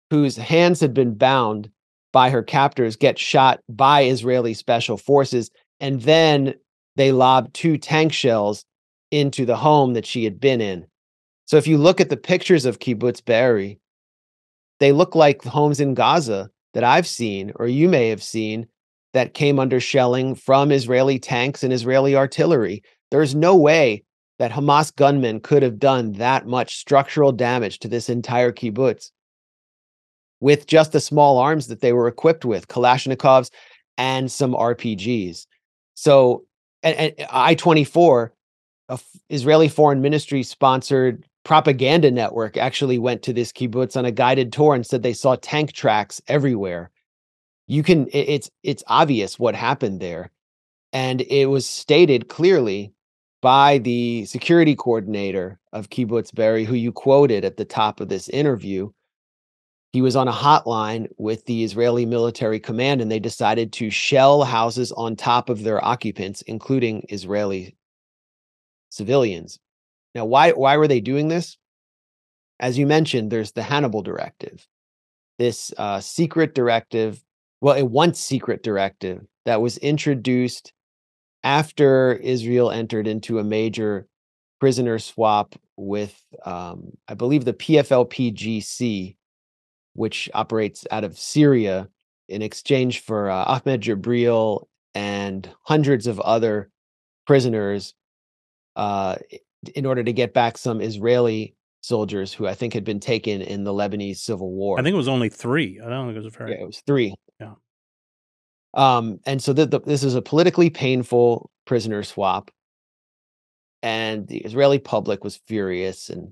whose 0.09 0.37
hands 0.37 0.79
had 0.79 0.93
been 0.93 1.15
bound, 1.15 1.69
by 2.11 2.29
her 2.29 2.43
captors 2.43 2.95
get 2.95 3.17
shot 3.17 3.61
by 3.69 4.03
Israeli 4.03 4.53
special 4.53 4.97
forces. 4.97 5.49
And 5.79 6.01
then 6.01 6.55
they 6.95 7.11
lobbed 7.11 7.53
two 7.53 7.77
tank 7.77 8.13
shells 8.13 8.65
into 9.11 9.45
the 9.45 9.55
home 9.57 9.93
that 9.93 10.05
she 10.05 10.23
had 10.23 10.39
been 10.39 10.61
in. 10.61 10.87
So 11.45 11.57
if 11.57 11.67
you 11.67 11.77
look 11.77 11.99
at 11.99 12.09
the 12.09 12.17
pictures 12.17 12.65
of 12.65 12.79
Kibbutz 12.79 13.23
Be'eri, 13.23 13.79
they 14.79 14.91
look 14.91 15.15
like 15.15 15.43
homes 15.43 15.79
in 15.79 15.93
Gaza 15.93 16.49
that 16.73 16.83
I've 16.83 17.07
seen, 17.07 17.51
or 17.55 17.67
you 17.67 17.89
may 17.89 18.09
have 18.09 18.23
seen, 18.23 18.67
that 19.13 19.33
came 19.33 19.59
under 19.59 19.79
shelling 19.79 20.35
from 20.35 20.71
Israeli 20.71 21.19
tanks 21.19 21.63
and 21.63 21.73
Israeli 21.73 22.15
artillery. 22.15 22.81
There's 23.11 23.35
no 23.35 23.55
way 23.55 24.03
that 24.39 24.51
Hamas 24.51 24.95
gunmen 24.95 25.41
could 25.41 25.61
have 25.61 25.77
done 25.77 26.13
that 26.13 26.47
much 26.47 26.77
structural 26.77 27.31
damage 27.31 27.79
to 27.79 27.87
this 27.87 28.09
entire 28.09 28.51
kibbutz 28.51 29.11
with 30.39 30.65
just 30.65 30.93
the 30.93 30.99
small 30.99 31.37
arms 31.37 31.67
that 31.67 31.81
they 31.81 31.93
were 31.93 32.07
equipped 32.07 32.45
with, 32.45 32.67
Kalashnikovs 32.67 33.51
and 33.97 34.31
some 34.31 34.53
RPGs. 34.53 35.45
So, 35.93 36.45
and, 36.81 36.95
and 36.95 37.29
i24, 37.29 38.31
a 38.91 38.95
f- 38.95 39.05
Israeli 39.29 39.69
Foreign 39.69 40.01
Ministry 40.01 40.43
sponsored 40.43 41.25
propaganda 41.45 42.11
network 42.11 42.57
actually 42.57 42.99
went 42.99 43.23
to 43.23 43.33
this 43.33 43.51
kibbutz 43.51 43.97
on 43.97 44.05
a 44.05 44.11
guided 44.11 44.53
tour 44.53 44.75
and 44.75 44.85
said 44.85 45.01
they 45.01 45.13
saw 45.13 45.35
tank 45.37 45.71
tracks 45.71 46.21
everywhere. 46.27 46.91
You 47.67 47.83
can, 47.83 48.07
it's 48.11 48.51
it's 48.63 48.83
obvious 48.87 49.39
what 49.39 49.55
happened 49.55 50.01
there, 50.01 50.29
and 50.91 51.21
it 51.21 51.45
was 51.45 51.67
stated 51.67 52.27
clearly 52.27 52.93
by 53.41 53.77
the 53.79 54.25
security 54.25 54.75
coordinator 54.75 55.57
of 55.71 55.89
Kibbutz 55.89 56.33
Be'eri, 56.33 56.65
who 56.65 56.75
you 56.75 56.91
quoted 56.91 57.45
at 57.45 57.57
the 57.57 57.65
top 57.65 58.01
of 58.01 58.09
this 58.09 58.29
interview, 58.29 58.91
he 59.93 60.01
was 60.01 60.15
on 60.15 60.27
a 60.27 60.33
hotline 60.33 61.07
with 61.17 61.45
the 61.45 61.63
Israeli 61.63 62.05
military 62.05 62.59
command, 62.59 63.01
and 63.01 63.11
they 63.11 63.19
decided 63.19 63.73
to 63.73 63.89
shell 63.89 64.43
houses 64.43 64.91
on 64.91 65.15
top 65.15 65.49
of 65.49 65.63
their 65.63 65.83
occupants, 65.83 66.41
including 66.43 67.05
Israeli 67.09 67.75
civilians. 68.91 69.57
Now, 70.13 70.25
why 70.25 70.51
why 70.51 70.77
were 70.77 70.87
they 70.87 71.01
doing 71.01 71.29
this? 71.29 71.57
As 72.59 72.77
you 72.77 72.85
mentioned, 72.85 73.31
there's 73.31 73.53
the 73.53 73.63
Hannibal 73.63 74.03
Directive, 74.03 74.67
this 75.39 75.73
uh, 75.77 75.99
secret 75.99 76.53
directive, 76.53 77.23
well, 77.59 77.75
a 77.75 77.83
once 77.83 78.19
secret 78.19 78.61
directive 78.61 79.25
that 79.45 79.61
was 79.61 79.77
introduced 79.79 80.73
after 81.43 82.13
Israel 82.13 82.69
entered 82.69 83.07
into 83.07 83.39
a 83.39 83.43
major 83.43 84.07
prisoner 84.59 84.99
swap 84.99 85.55
with, 85.75 86.21
um, 86.45 86.91
I 87.07 87.15
believe, 87.15 87.45
the 87.45 87.53
PFLP 87.53 88.35
GC, 88.35 89.15
which 89.93 90.29
operates 90.35 90.85
out 90.91 91.03
of 91.03 91.17
Syria 91.17 91.89
in 92.29 92.43
exchange 92.43 92.99
for 92.99 93.31
uh, 93.31 93.43
Ahmed 93.45 93.81
Jibril 93.81 94.67
and 94.93 95.49
hundreds 95.63 96.05
of 96.05 96.19
other 96.19 96.69
prisoners 97.25 97.95
uh, 98.75 99.15
in 99.75 99.85
order 99.85 100.03
to 100.03 100.13
get 100.13 100.33
back 100.33 100.57
some 100.57 100.81
Israeli 100.81 101.55
soldiers 101.81 102.31
who 102.33 102.47
I 102.47 102.53
think 102.53 102.73
had 102.73 102.83
been 102.83 102.99
taken 102.99 103.41
in 103.41 103.63
the 103.63 103.73
Lebanese 103.73 104.17
civil 104.17 104.51
war. 104.51 104.79
I 104.79 104.83
think 104.83 104.93
it 104.93 104.97
was 104.97 105.07
only 105.07 105.29
three. 105.29 105.79
I 105.83 105.89
don't 105.89 106.07
think 106.07 106.17
it 106.17 106.23
was 106.23 106.33
very. 106.33 106.51
Yeah, 106.51 106.61
it 106.61 106.67
was 106.67 106.81
three. 106.85 107.15
Yeah. 107.39 107.53
Um, 108.73 109.19
and 109.25 109.41
so 109.41 109.53
the, 109.53 109.65
the, 109.65 109.79
this 109.81 110.03
is 110.03 110.15
a 110.15 110.21
politically 110.21 110.69
painful 110.69 111.49
prisoner 111.65 112.03
swap, 112.03 112.51
and 113.81 114.27
the 114.27 114.37
Israeli 114.39 114.79
public 114.79 115.23
was 115.23 115.41
furious, 115.47 116.09
and 116.09 116.31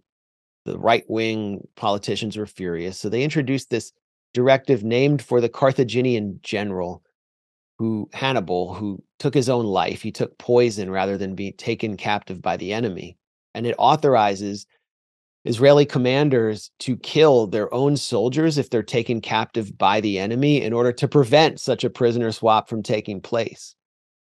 the 0.66 0.78
right 0.78 1.04
wing 1.10 1.68
politicians 1.76 2.38
were 2.38 2.46
furious. 2.46 2.98
So 2.98 3.10
they 3.10 3.24
introduced 3.24 3.70
this 3.70 3.92
directive 4.34 4.84
named 4.84 5.22
for 5.22 5.42
the 5.42 5.50
Carthaginian 5.50 6.40
general 6.44 7.04
who 7.80 8.10
Hannibal, 8.14 8.74
who 8.74 9.02
took 9.20 9.34
his 9.34 9.50
own 9.50 9.66
life. 9.66 10.02
He 10.02 10.12
took 10.12 10.38
poison 10.38 10.92
rather 10.92 11.18
than 11.18 11.34
be 11.34 11.54
taken 11.54 11.96
captive 11.96 12.42
by 12.42 12.58
the 12.58 12.74
enemy. 12.74 13.18
And 13.56 13.66
it 13.66 13.76
authorizes 13.80 14.68
Israeli 15.46 15.86
commanders 15.86 16.72
to 16.80 16.98
kill 16.98 17.48
their 17.48 17.74
own 17.74 17.96
soldiers 17.96 18.58
if 18.58 18.70
they're 18.70 18.84
taken 18.84 19.22
captive 19.22 19.78
by 19.78 20.02
the 20.02 20.20
enemy 20.20 20.62
in 20.62 20.74
order 20.74 20.92
to 20.92 21.08
prevent 21.08 21.62
such 21.62 21.86
a 21.86 21.90
prisoner 21.90 22.34
swap 22.34 22.68
from 22.68 22.84
taking 22.84 23.22
place. 23.22 23.76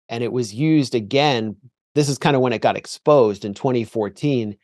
And 0.10 0.22
it 0.22 0.34
was 0.34 0.54
used 0.54 0.94
again. 0.94 1.56
This 1.96 2.10
is 2.10 2.18
kind 2.18 2.36
of 2.36 2.42
when 2.42 2.54
it 2.54 2.62
got 2.62 2.76
exposed 2.76 3.46
in 3.46 3.54
2014. 3.54 4.58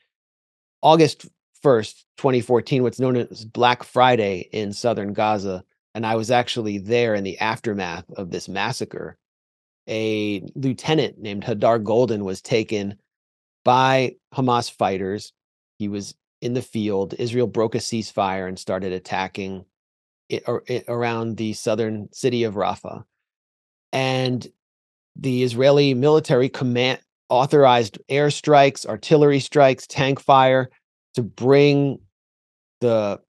August 0.81 1.27
1st, 1.63 2.03
2014, 2.17 2.83
what's 2.83 2.99
known 2.99 3.15
as 3.15 3.45
Black 3.45 3.83
Friday 3.83 4.49
in 4.51 4.73
southern 4.73 5.13
Gaza. 5.13 5.63
And 5.93 6.05
I 6.05 6.15
was 6.15 6.31
actually 6.31 6.77
there 6.77 7.15
in 7.15 7.23
the 7.23 7.37
aftermath 7.39 8.05
of 8.15 8.31
this 8.31 8.47
massacre. 8.47 9.17
A 9.89 10.43
lieutenant 10.55 11.17
named 11.17 11.43
Hadar 11.43 11.83
Goldin 11.83 12.23
was 12.23 12.41
taken 12.41 12.95
by 13.65 14.15
Hamas 14.33 14.71
fighters. 14.71 15.33
He 15.77 15.87
was 15.87 16.15
in 16.41 16.53
the 16.53 16.61
field. 16.61 17.13
Israel 17.15 17.47
broke 17.47 17.75
a 17.75 17.79
ceasefire 17.79 18.47
and 18.47 18.57
started 18.57 18.93
attacking 18.93 19.65
it, 20.29 20.43
or, 20.47 20.63
it, 20.67 20.85
around 20.87 21.37
the 21.37 21.53
southern 21.53 22.07
city 22.13 22.43
of 22.43 22.55
Rafah. 22.55 23.03
And 23.91 24.47
the 25.15 25.43
Israeli 25.43 25.93
military 25.93 26.47
command 26.49 26.99
authorized 27.29 27.97
airstrikes, 28.09 28.85
artillery 28.85 29.39
strikes, 29.39 29.87
tank 29.87 30.19
fire 30.19 30.69
to 31.15 31.21
bring 31.21 31.99
the 32.79 33.19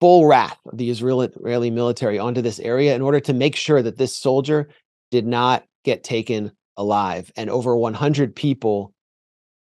full 0.00 0.26
wrath 0.26 0.58
of 0.70 0.78
the 0.78 0.90
Israeli 0.90 1.70
military 1.70 2.18
onto 2.18 2.42
this 2.42 2.58
area 2.58 2.94
in 2.94 3.02
order 3.02 3.20
to 3.20 3.32
make 3.32 3.56
sure 3.56 3.82
that 3.82 3.96
this 3.96 4.16
soldier 4.16 4.68
did 5.10 5.26
not 5.26 5.64
get 5.84 6.04
taken 6.04 6.52
alive. 6.76 7.32
And 7.36 7.48
over 7.48 7.76
100 7.76 8.34
people 8.36 8.92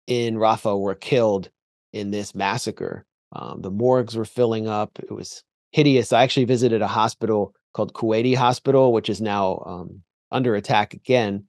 in 0.07 0.35
Rafah 0.35 0.79
were 0.79 0.95
killed 0.95 1.49
in 1.93 2.11
this 2.11 2.35
massacre. 2.35 3.05
Um, 3.33 3.61
the 3.61 3.71
morgues 3.71 4.15
were 4.15 4.25
filling 4.25 4.67
up. 4.67 4.91
It 4.99 5.11
was 5.11 5.43
hideous. 5.71 6.13
I 6.13 6.23
actually 6.23 6.45
visited 6.45 6.81
a 6.81 6.87
hospital 6.87 7.53
called 7.73 7.93
Kuwaiti 7.93 8.35
Hospital, 8.35 8.93
which 8.93 9.09
is 9.09 9.21
now 9.21 9.63
um, 9.65 10.01
under 10.31 10.55
attack 10.55 10.93
again. 10.93 11.45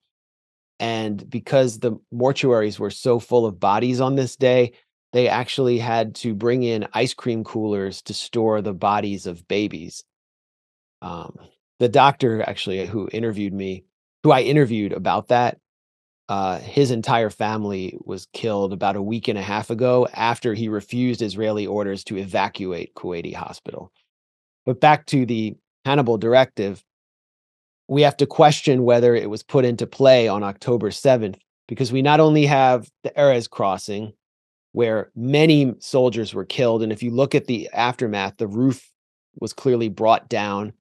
And 0.80 1.28
because 1.28 1.80
the 1.80 1.98
mortuaries 2.14 2.78
were 2.78 2.90
so 2.90 3.18
full 3.18 3.46
of 3.46 3.58
bodies 3.58 4.00
on 4.00 4.14
this 4.14 4.36
day, 4.36 4.72
they 5.12 5.28
actually 5.28 5.78
had 5.78 6.14
to 6.16 6.34
bring 6.34 6.62
in 6.62 6.88
ice 6.92 7.14
cream 7.14 7.44
coolers 7.44 8.02
to 8.02 8.14
store 8.14 8.60
the 8.60 8.74
bodies 8.74 9.26
of 9.26 9.46
babies. 9.48 10.04
Um, 11.00 11.38
the 11.78 11.88
doctor 11.88 12.42
actually 12.42 12.86
who 12.86 13.08
interviewed 13.12 13.52
me, 13.52 13.84
who 14.22 14.32
I 14.32 14.42
interviewed 14.42 14.92
about 14.92 15.28
that, 15.28 15.58
uh, 16.28 16.58
his 16.58 16.90
entire 16.90 17.30
family 17.30 17.96
was 18.04 18.28
killed 18.34 18.72
about 18.72 18.96
a 18.96 19.02
week 19.02 19.28
and 19.28 19.38
a 19.38 19.42
half 19.42 19.70
ago 19.70 20.06
after 20.12 20.52
he 20.52 20.68
refused 20.68 21.22
Israeli 21.22 21.66
orders 21.66 22.04
to 22.04 22.18
evacuate 22.18 22.94
Kuwaiti 22.94 23.34
hospital. 23.34 23.92
But 24.66 24.80
back 24.80 25.06
to 25.06 25.24
the 25.24 25.56
Hannibal 25.86 26.18
directive, 26.18 26.84
we 27.88 28.02
have 28.02 28.18
to 28.18 28.26
question 28.26 28.82
whether 28.82 29.14
it 29.14 29.30
was 29.30 29.42
put 29.42 29.64
into 29.64 29.86
play 29.86 30.28
on 30.28 30.42
October 30.42 30.90
7th 30.90 31.36
because 31.66 31.90
we 31.90 32.02
not 32.02 32.20
only 32.20 32.44
have 32.44 32.90
the 33.02 33.10
Erez 33.10 33.48
crossing, 33.48 34.12
where 34.78 35.10
many 35.16 35.74
soldiers 35.80 36.32
were 36.32 36.44
killed. 36.44 36.84
And 36.84 36.92
if 36.92 37.02
you 37.02 37.10
look 37.10 37.34
at 37.34 37.46
the 37.46 37.68
aftermath, 37.72 38.36
the 38.36 38.46
roof 38.46 38.92
was 39.40 39.52
clearly 39.52 39.88
brought 39.88 40.28
down. 40.28 40.72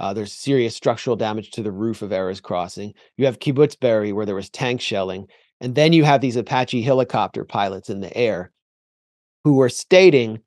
Uh, 0.00 0.12
there's 0.12 0.32
serious 0.32 0.74
structural 0.74 1.14
damage 1.14 1.52
to 1.52 1.62
the 1.62 1.70
roof 1.70 2.02
of 2.02 2.10
Erez 2.10 2.42
Crossing. 2.42 2.92
You 3.16 3.24
have 3.26 3.38
Kibbutz 3.38 3.78
Be'eri, 3.78 4.12
where 4.12 4.26
there 4.26 4.34
was 4.34 4.50
tank 4.50 4.80
shelling. 4.80 5.28
And 5.60 5.76
then 5.76 5.92
you 5.92 6.02
have 6.02 6.20
these 6.20 6.34
Apache 6.34 6.82
helicopter 6.82 7.44
pilots 7.44 7.88
in 7.88 8.00
the 8.00 8.12
air 8.16 8.50
who 9.44 9.54
were 9.54 9.68
stating 9.68 10.40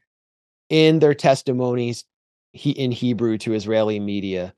in 0.68 1.00
their 1.00 1.14
testimonies 1.14 2.04
he, 2.52 2.72
in 2.72 2.92
Hebrew 2.92 3.38
to 3.38 3.54
Israeli 3.54 4.02
media 4.02 4.54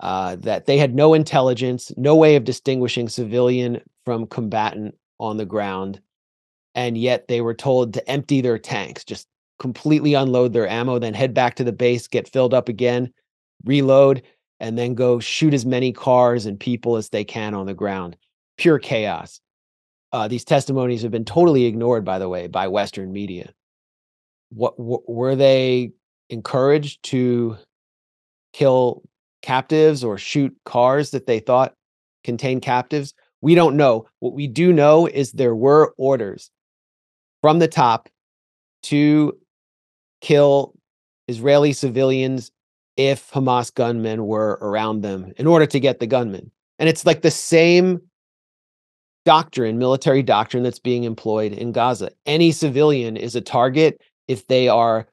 uh, 0.00 0.34
that 0.40 0.66
they 0.66 0.78
had 0.78 0.96
no 0.96 1.14
intelligence, 1.14 1.92
no 1.96 2.16
way 2.16 2.34
of 2.34 2.42
distinguishing 2.42 3.08
civilian 3.08 3.80
from 4.04 4.26
combatant 4.26 4.96
on 5.20 5.36
the 5.36 5.46
ground 5.46 6.00
and 6.76 6.98
yet 6.98 7.26
they 7.26 7.40
were 7.40 7.54
told 7.54 7.94
to 7.94 8.08
empty 8.08 8.42
their 8.42 8.58
tanks, 8.58 9.02
just 9.02 9.26
completely 9.58 10.12
unload 10.12 10.52
their 10.52 10.68
ammo, 10.68 10.98
then 10.98 11.14
head 11.14 11.32
back 11.32 11.54
to 11.56 11.64
the 11.64 11.72
base, 11.72 12.06
get 12.06 12.28
filled 12.28 12.52
up 12.52 12.68
again, 12.68 13.12
reload, 13.64 14.22
and 14.60 14.76
then 14.78 14.94
go 14.94 15.18
shoot 15.18 15.54
as 15.54 15.64
many 15.64 15.90
cars 15.90 16.44
and 16.44 16.60
people 16.60 16.96
as 16.96 17.08
they 17.08 17.24
can 17.24 17.54
on 17.54 17.64
the 17.64 17.74
ground. 17.74 18.16
Pure 18.58 18.78
chaos. 18.80 19.40
Uh, 20.12 20.28
these 20.28 20.44
testimonies 20.44 21.02
have 21.02 21.10
been 21.10 21.24
totally 21.24 21.64
ignored, 21.64 22.04
by 22.04 22.18
the 22.18 22.28
way, 22.28 22.46
by 22.46 22.68
Western 22.68 23.10
media. 23.10 23.52
What 24.50 24.76
w- 24.76 25.02
were 25.08 25.34
they 25.34 25.92
encouraged 26.28 27.02
to 27.04 27.56
kill 28.52 29.02
captives 29.42 30.04
or 30.04 30.18
shoot 30.18 30.54
cars 30.64 31.10
that 31.10 31.26
they 31.26 31.40
thought 31.40 31.74
contained 32.22 32.62
captives? 32.62 33.14
We 33.40 33.54
don't 33.54 33.76
know. 33.76 34.06
What 34.20 34.34
we 34.34 34.46
do 34.46 34.72
know 34.72 35.06
is 35.06 35.32
there 35.32 35.54
were 35.54 35.94
orders 35.96 36.50
from 37.42 37.58
the 37.58 37.68
top 37.68 38.08
to 38.84 39.36
kill 40.20 40.74
Israeli 41.28 41.72
civilians 41.72 42.50
if 42.96 43.30
Hamas 43.30 43.72
gunmen 43.74 44.26
were 44.26 44.58
around 44.62 45.02
them 45.02 45.32
in 45.36 45.46
order 45.46 45.66
to 45.66 45.80
get 45.80 46.00
the 46.00 46.06
gunmen. 46.06 46.50
And 46.78 46.88
it's 46.88 47.04
like 47.04 47.22
the 47.22 47.30
same 47.30 48.00
doctrine, 49.24 49.78
military 49.78 50.22
doctrine 50.22 50.62
that's 50.62 50.78
being 50.78 51.04
employed 51.04 51.52
in 51.52 51.72
Gaza. 51.72 52.10
Any 52.26 52.52
civilian 52.52 53.16
is 53.16 53.34
a 53.34 53.40
target 53.40 54.00
if 54.28 54.46
they 54.46 54.68
are 54.68 55.06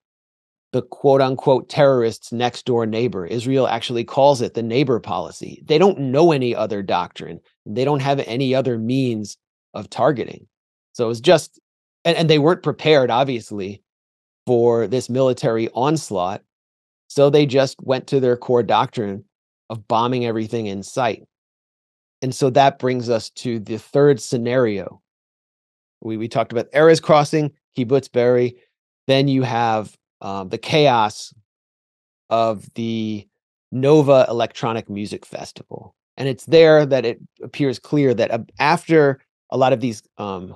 the 0.71 0.81
quote 0.81 1.21
unquote 1.21 1.69
terrorists 1.69 2.31
next 2.31 2.65
door 2.65 2.86
neighbor. 2.86 3.25
Israel 3.25 3.67
actually 3.67 4.03
calls 4.03 4.41
it 4.41 4.53
the 4.53 4.63
neighbor 4.63 4.99
policy. 4.99 5.63
They 5.65 5.77
don't 5.77 5.99
know 5.99 6.31
any 6.31 6.55
other 6.55 6.81
doctrine. 6.81 7.39
They 7.65 7.86
don't 7.86 8.01
have 8.01 8.19
any 8.21 8.55
other 8.55 8.77
means 8.77 9.38
of 9.73 9.89
targeting. 9.89 10.47
So 10.93 11.09
it's 11.09 11.19
just 11.19 11.59
and, 12.05 12.17
and 12.17 12.29
they 12.29 12.39
weren't 12.39 12.63
prepared, 12.63 13.09
obviously, 13.09 13.81
for 14.45 14.87
this 14.87 15.09
military 15.09 15.69
onslaught. 15.73 16.41
So 17.07 17.29
they 17.29 17.45
just 17.45 17.75
went 17.81 18.07
to 18.07 18.19
their 18.19 18.37
core 18.37 18.63
doctrine 18.63 19.23
of 19.69 19.87
bombing 19.87 20.25
everything 20.25 20.67
in 20.67 20.83
sight. 20.83 21.23
And 22.21 22.33
so 22.33 22.49
that 22.51 22.79
brings 22.79 23.09
us 23.09 23.29
to 23.31 23.59
the 23.59 23.77
third 23.77 24.21
scenario. 24.21 25.01
We, 26.01 26.17
we 26.17 26.27
talked 26.27 26.51
about 26.51 26.71
Erez 26.71 27.01
crossing, 27.01 27.51
Kibbutz 27.77 28.11
Be'eri. 28.11 28.55
Then 29.07 29.27
you 29.27 29.43
have 29.43 29.95
um, 30.21 30.49
the 30.49 30.57
chaos 30.57 31.33
of 32.29 32.73
the 32.75 33.27
Nova 33.71 34.25
Electronic 34.29 34.89
Music 34.89 35.25
Festival. 35.25 35.95
And 36.15 36.29
it's 36.29 36.45
there 36.45 36.85
that 36.85 37.05
it 37.05 37.19
appears 37.41 37.79
clear 37.79 38.13
that 38.13 38.45
after 38.59 39.19
a 39.49 39.57
lot 39.57 39.73
of 39.73 39.81
these 39.81 40.03
um, 40.17 40.55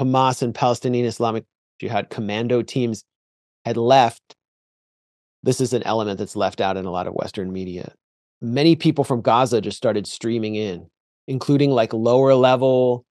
Hamas 0.00 0.40
and 0.40 0.54
Palestinian 0.54 1.04
Islamic 1.04 1.44
Jihad 1.78 2.08
commando 2.08 2.62
teams 2.62 3.04
had 3.66 3.76
left, 3.76 4.34
this 5.42 5.60
is 5.60 5.72
an 5.72 5.82
element 5.82 6.18
that's 6.18 6.36
left 6.36 6.60
out 6.60 6.76
in 6.76 6.86
a 6.86 6.90
lot 6.90 7.06
of 7.06 7.14
Western 7.14 7.52
media. 7.52 7.92
Many 8.40 8.76
people 8.76 9.04
from 9.04 9.20
Gaza 9.20 9.60
just 9.60 9.76
started 9.76 10.06
streaming 10.06 10.54
in, 10.54 10.86
including 11.28 11.70
like 11.70 11.92
lower 11.92 12.34
level, 12.34 13.04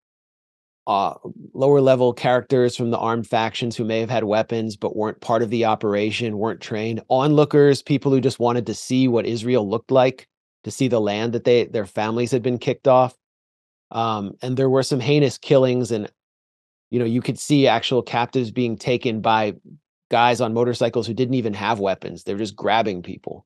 uh, 0.87 1.13
lower 1.53 1.81
level 1.81 2.11
characters 2.13 2.75
from 2.75 2.89
the 2.89 2.97
armed 2.97 3.27
factions 3.27 3.75
who 3.77 3.83
may 3.83 3.99
have 3.99 4.09
had 4.09 4.23
weapons 4.23 4.75
but 4.75 4.95
weren't 4.95 5.21
part 5.21 5.43
of 5.43 5.51
the 5.51 5.65
operation, 5.65 6.39
weren't 6.39 6.61
trained. 6.61 7.01
Onlookers, 7.09 7.83
people 7.83 8.11
who 8.11 8.19
just 8.19 8.39
wanted 8.39 8.65
to 8.65 8.73
see 8.73 9.07
what 9.07 9.27
Israel 9.27 9.69
looked 9.69 9.91
like, 9.91 10.27
to 10.63 10.71
see 10.71 10.87
the 10.87 10.99
land 10.99 11.33
that 11.33 11.43
they 11.43 11.65
their 11.65 11.85
families 11.85 12.31
had 12.31 12.41
been 12.41 12.57
kicked 12.57 12.87
off. 12.87 13.15
Um, 13.91 14.33
and 14.41 14.57
there 14.57 14.69
were 14.69 14.83
some 14.83 14.99
heinous 14.99 15.37
killings 15.37 15.91
and 15.91 16.09
you 16.89 16.99
know 16.99 17.05
you 17.05 17.21
could 17.21 17.39
see 17.39 17.67
actual 17.67 18.01
captives 18.01 18.51
being 18.51 18.77
taken 18.77 19.21
by 19.21 19.53
guys 20.09 20.41
on 20.41 20.53
motorcycles 20.53 21.05
who 21.05 21.13
didn't 21.13 21.35
even 21.35 21.53
have 21.53 21.79
weapons. 21.79 22.23
They 22.23 22.33
were 22.33 22.39
just 22.39 22.55
grabbing 22.55 23.03
people. 23.03 23.45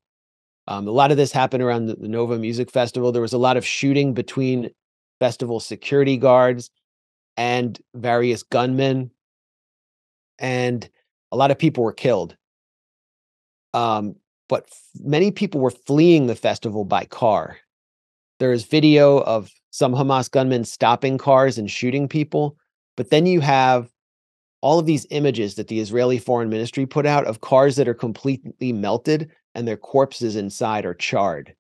Um, 0.68 0.88
a 0.88 0.92
lot 0.92 1.12
of 1.12 1.18
this 1.18 1.32
happened 1.32 1.62
around 1.62 1.88
the, 1.88 1.96
the 1.96 2.08
nova 2.08 2.38
music 2.38 2.72
festival. 2.72 3.12
There 3.12 3.22
was 3.22 3.34
a 3.34 3.38
lot 3.38 3.58
of 3.58 3.66
shooting 3.66 4.14
between 4.14 4.70
festival 5.20 5.60
security 5.60 6.16
guards 6.18 6.70
and 7.36 7.80
various 7.94 8.44
gunmen 8.44 9.12
and 10.40 10.90
a 11.32 11.38
lot 11.38 11.52
of 11.52 11.58
people 11.58 11.84
were 11.84 11.94
killed. 11.94 12.36
Um, 13.74 14.16
but 14.50 14.66
f- 14.68 14.82
many 15.00 15.32
people 15.32 15.62
were 15.62 15.72
fleeing 15.72 16.28
the 16.28 16.36
festival 16.36 16.86
by 16.86 17.06
car. 17.06 17.58
There 18.40 18.54
is 18.54 18.66
video 18.66 19.20
of 19.22 19.52
some 19.72 19.94
hamas 19.94 20.30
gunmen 20.30 20.64
stopping 20.64 21.18
cars 21.18 21.58
and 21.58 21.70
shooting 21.70 22.08
people 22.08 22.58
but 22.96 23.10
then 23.10 23.26
you 23.26 23.42
have 23.42 23.90
all 24.62 24.80
of 24.80 24.86
these 24.86 25.06
images 25.10 25.56
that 25.56 25.68
the 25.68 25.80
Israeli 25.80 26.18
foreign 26.18 26.50
ministry 26.50 26.86
put 26.86 27.06
out 27.06 27.26
of 27.26 27.42
cars 27.42 27.76
that 27.76 27.88
are 27.88 27.94
completely 27.94 28.72
melted 28.72 29.30
and 29.56 29.68
their 29.68 29.78
corpses 29.78 30.36
inside 30.36 30.86
are 30.86 30.94
charred. 30.94 31.54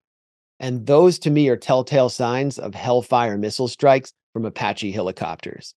And 0.60 0.86
those 0.88 1.20
to 1.20 1.30
me 1.30 1.50
are 1.50 1.58
telltale 1.58 2.10
signs 2.10 2.58
of 2.58 2.74
Hellfire 2.74 3.38
missile 3.38 3.68
strikes 3.68 4.14
from 4.32 4.46
Apache 4.46 4.92
helicopters. 4.92 5.76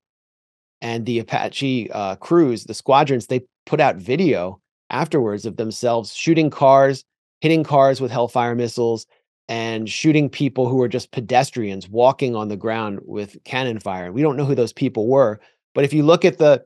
And 0.80 1.04
the 1.04 1.18
Apache 1.18 1.90
uh, 1.90 2.16
crews, 2.16 2.64
the 2.64 2.74
squadrons, 2.74 3.26
they 3.26 3.40
put 3.64 3.80
out 3.80 3.96
video 3.96 4.60
afterwards 4.90 5.46
of 5.46 5.56
themselves 5.56 6.14
shooting 6.14 6.50
cars, 6.50 7.02
hitting 7.40 7.64
cars 7.64 8.00
with 8.00 8.12
Hellfire 8.12 8.54
missiles, 8.54 9.06
and 9.48 9.88
shooting 9.88 10.28
people 10.30 10.68
who 10.68 10.76
were 10.76 10.88
just 10.88 11.12
pedestrians 11.12 11.88
walking 11.88 12.34
on 12.36 12.48
the 12.48 12.56
ground 12.56 13.00
with 13.04 13.36
cannon 13.44 13.78
fire. 13.80 14.12
We 14.12 14.22
don't 14.22 14.36
know 14.36 14.44
who 14.44 14.54
those 14.56 14.72
people 14.72 15.06
were, 15.08 15.40
but 15.74 15.84
if 15.84 15.92
you 15.92 16.02
look 16.02 16.24
at 16.24 16.38
the, 16.38 16.64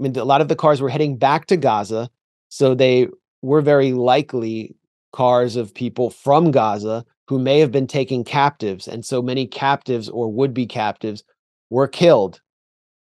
I 0.00 0.02
mean, 0.02 0.16
a 0.16 0.24
lot 0.24 0.40
of 0.40 0.48
the 0.48 0.56
cars 0.56 0.80
were 0.80 0.88
heading 0.88 1.16
back 1.18 1.46
to 1.46 1.56
Gaza, 1.56 2.10
so 2.48 2.74
they 2.74 3.08
were 3.42 3.60
very 3.60 3.92
likely 3.92 4.74
cars 5.12 5.56
of 5.56 5.74
people 5.74 6.10
from 6.10 6.50
Gaza 6.50 7.04
who 7.28 7.38
may 7.38 7.60
have 7.60 7.72
been 7.72 7.86
taking 7.86 8.24
captives, 8.24 8.88
and 8.88 9.04
so 9.04 9.22
many 9.22 9.46
captives 9.46 10.08
or 10.08 10.30
would-be 10.32 10.66
captives 10.66 11.24
were 11.70 11.88
killed 11.88 12.40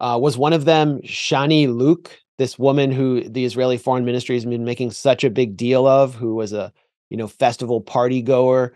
Uh, 0.00 0.18
was 0.20 0.38
one 0.38 0.52
of 0.54 0.64
them 0.64 1.00
Shani 1.02 1.68
Louk, 1.68 2.08
this 2.38 2.58
woman 2.58 2.90
who 2.90 3.22
the 3.28 3.44
Israeli 3.44 3.76
Foreign 3.78 4.04
Ministry 4.04 4.34
has 4.36 4.46
been 4.46 4.64
making 4.64 4.92
such 4.92 5.24
a 5.24 5.30
big 5.30 5.56
deal 5.56 5.86
of, 5.86 6.14
who 6.14 6.34
was 6.34 6.52
a 6.52 6.72
you 7.10 7.16
know 7.16 7.28
festival 7.28 7.80
party 7.80 8.22
goer, 8.22 8.72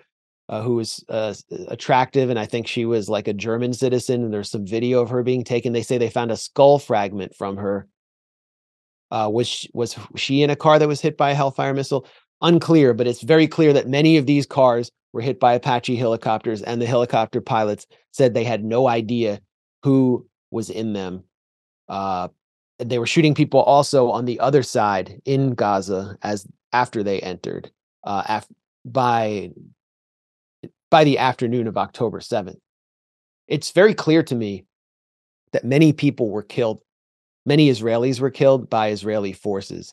uh, 0.49 0.63
who 0.63 0.77
was 0.77 1.05
uh, 1.09 1.35
attractive, 1.69 2.31
and 2.31 2.39
I 2.39 2.47
think 2.47 2.67
she 2.67 2.85
was 2.85 3.09
like 3.09 3.29
a 3.29 3.33
German 3.33 3.73
citizen. 3.73 4.25
And 4.25 4.33
there's 4.33 4.51
some 4.51 4.67
video 4.67 5.01
of 5.01 5.11
her 5.11 5.23
being 5.23 5.45
taken. 5.45 5.73
They 5.73 5.83
say 5.83 5.99
they 5.99 6.11
found 6.11 6.31
a 6.31 6.37
skull 6.37 6.79
fragment 6.79 7.35
from 7.35 7.57
her. 7.57 7.89
Uh, 9.11 9.31
was 9.33 9.47
she, 9.47 9.71
was 9.73 9.97
she 10.17 10.43
in 10.43 10.51
a 10.51 10.57
car 10.57 10.79
that 10.79 10.89
was 10.89 11.01
hit 11.01 11.17
by 11.17 11.31
a 11.31 11.35
Hellfire 11.35 11.75
missile? 11.75 12.07
Unclear, 12.43 12.93
but 12.93 13.07
it's 13.07 13.23
very 13.23 13.47
clear 13.47 13.73
that 13.73 13.89
many 13.89 14.17
of 14.17 14.27
these 14.27 14.45
cars 14.45 14.91
were 15.13 15.21
hit 15.21 15.39
by 15.39 15.55
Apache 15.55 15.97
helicopters, 15.97 16.63
and 16.63 16.83
the 16.83 16.87
helicopter 16.87 17.41
pilots 17.41 17.87
said 18.11 18.35
they 18.35 18.45
had 18.45 18.65
no 18.65 18.89
idea 18.89 19.41
who 19.83 20.27
was 20.51 20.69
in 20.69 20.93
them. 20.93 21.23
Uh, 21.89 22.29
they 22.79 22.99
were 22.99 23.07
shooting 23.07 23.35
people 23.35 23.61
also 23.61 24.11
on 24.11 24.25
the 24.25 24.41
other 24.41 24.63
side 24.63 25.21
in 25.25 25.55
Gaza 25.55 26.17
as 26.23 26.47
after 26.73 27.03
they 27.03 27.21
entered 27.21 27.71
uh, 28.03 28.25
af- 28.27 28.49
by 28.85 29.51
by 30.95 31.03
the 31.03 31.19
afternoon 31.19 31.67
of 31.67 31.77
October 31.77 32.21
7th. 32.21 32.61
It's 33.49 33.73
very 33.73 33.95
clear 33.95 34.23
to 34.23 34.35
me 34.37 34.65
that 35.51 35.65
many 35.65 35.93
people 35.93 36.31
were 36.31 36.45
killed, 36.45 36.83
many 37.45 37.69
Israelis 37.69 38.21
were 38.21 38.31
killed 38.31 38.71
by 38.71 38.91
Israeli 38.91 39.33
forces, 39.33 39.93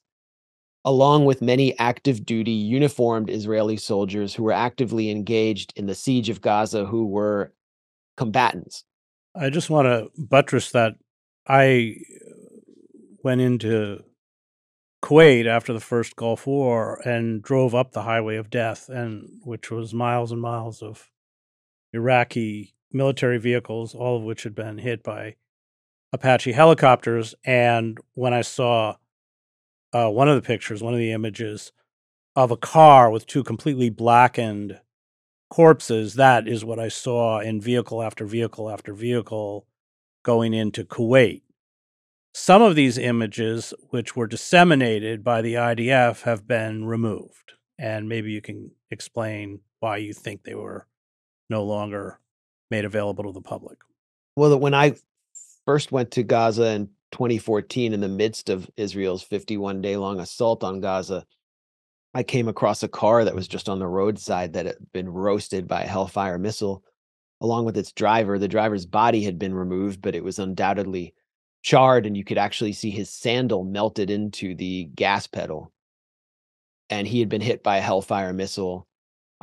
along 0.86 1.26
with 1.26 1.42
many 1.42 1.76
active 1.80 2.24
duty 2.24 2.52
uniformed 2.52 3.32
Israeli 3.32 3.78
soldiers 3.78 4.36
who 4.36 4.44
were 4.44 4.52
actively 4.52 5.10
engaged 5.10 5.74
in 5.76 5.88
the 5.88 5.96
siege 5.96 6.30
of 6.30 6.40
Gaza 6.40 6.86
who 6.86 7.08
were 7.08 7.52
combatants. 8.16 8.84
I 9.34 9.50
just 9.50 9.72
want 9.72 9.88
to 9.88 10.12
buttress 10.22 10.70
that 10.70 10.98
I 11.48 11.96
uh, 12.16 12.34
went 13.24 13.42
into 13.42 14.04
Kuwait 15.02 15.48
after 15.48 15.74
the 15.74 15.80
first 15.80 16.16
Gulf 16.16 16.46
War 16.46 17.02
and 17.06 17.42
drove 17.42 17.74
up 17.74 17.92
the 17.92 18.04
highway 18.04 18.36
of 18.38 18.50
death, 18.50 18.88
and 18.88 19.40
which 19.44 19.72
was 19.72 19.94
miles 19.94 20.32
and 20.32 20.42
miles 20.42 20.82
of 20.82 21.10
Iraqi 21.94 22.76
military 22.92 23.38
vehicles, 23.38 23.96
all 23.96 24.18
of 24.18 24.24
which 24.24 24.44
had 24.44 24.54
been 24.56 24.78
hit 24.78 25.04
by 25.04 25.36
Apache 26.14 26.52
helicopters. 26.52 27.34
And 27.44 28.00
when 28.14 28.34
I 28.34 28.42
saw 28.42 28.96
uh, 29.94 30.10
one 30.10 30.30
of 30.30 30.36
the 30.36 30.46
pictures, 30.46 30.84
one 30.84 30.94
of 30.94 31.00
the 31.00 31.12
images 31.12 31.72
of 32.36 32.52
a 32.52 32.58
car 32.58 33.10
with 33.10 33.26
two 33.26 33.44
completely 33.44 33.90
blackened 33.90 34.80
corpses, 35.50 36.14
that 36.14 36.48
is 36.48 36.64
what 36.64 36.80
I 36.80 36.88
saw 36.88 37.40
in 37.40 37.60
vehicle 37.60 38.02
after 38.02 38.26
vehicle 38.26 38.70
after 38.70 38.94
vehicle 38.94 39.66
going 40.24 40.54
into 40.54 40.86
Kuwait. 40.86 41.42
Some 42.34 42.62
of 42.62 42.76
these 42.76 42.98
images, 42.98 43.74
which 43.90 44.16
were 44.16 44.28
disseminated 44.28 45.24
by 45.24 45.42
the 45.42 45.56
IDF, 45.56 46.22
have 46.22 46.48
been 46.48 46.86
removed. 46.86 47.54
And 47.78 48.08
maybe 48.08 48.32
you 48.32 48.42
can 48.42 48.72
explain 48.90 49.60
why 49.80 49.98
you 49.98 50.14
think 50.14 50.44
they 50.44 50.56
were 50.56 50.88
no 51.50 51.64
longer 51.64 52.20
made 52.70 52.86
available 52.86 53.26
to 53.26 53.34
the 53.34 53.42
public. 53.42 53.80
Well, 54.36 54.58
when 54.58 54.74
I 54.74 54.96
first 55.66 55.92
went 55.92 56.12
to 56.12 56.24
Gaza 56.24 56.68
in 56.68 56.88
2014, 57.12 57.94
in 57.94 58.00
the 58.00 58.08
midst 58.08 58.50
of 58.50 58.70
Israel's 58.78 59.24
51 59.24 59.82
day 59.82 59.98
long 59.98 60.20
assault 60.20 60.64
on 60.64 60.80
Gaza, 60.80 61.26
I 62.14 62.24
came 62.24 62.48
across 62.48 62.84
a 62.84 62.88
car 62.88 63.26
that 63.26 63.36
was 63.36 63.48
just 63.48 63.68
on 63.68 63.80
the 63.80 63.88
roadside 63.88 64.54
that 64.54 64.66
had 64.66 64.92
been 64.94 65.10
roasted 65.10 65.68
by 65.68 65.84
a 65.84 65.88
Hellfire 65.88 66.38
missile, 66.38 66.84
along 67.42 67.66
with 67.66 67.78
its 67.78 67.92
driver. 67.92 68.40
The 68.40 68.48
driver's 68.48 68.86
body 68.86 69.24
had 69.24 69.38
been 69.38 69.54
removed, 69.54 70.02
but 70.02 70.16
it 70.16 70.24
was 70.24 70.40
undoubtedly 70.40 71.14
charred 71.62 72.06
and 72.06 72.18
you 72.18 72.24
could 72.24 72.38
actually 72.38 72.74
see 72.74 72.90
his 72.90 73.10
sandal 73.10 73.64
melted 73.64 74.10
into 74.10 74.56
the 74.56 74.86
gas 74.96 75.28
pedal. 75.28 75.72
And 76.90 77.08
he 77.08 77.20
had 77.20 77.30
been 77.30 77.42
hit 77.42 77.64
by 77.64 77.78
a 77.78 77.82
hellfire 77.82 78.34
missile. 78.34 78.88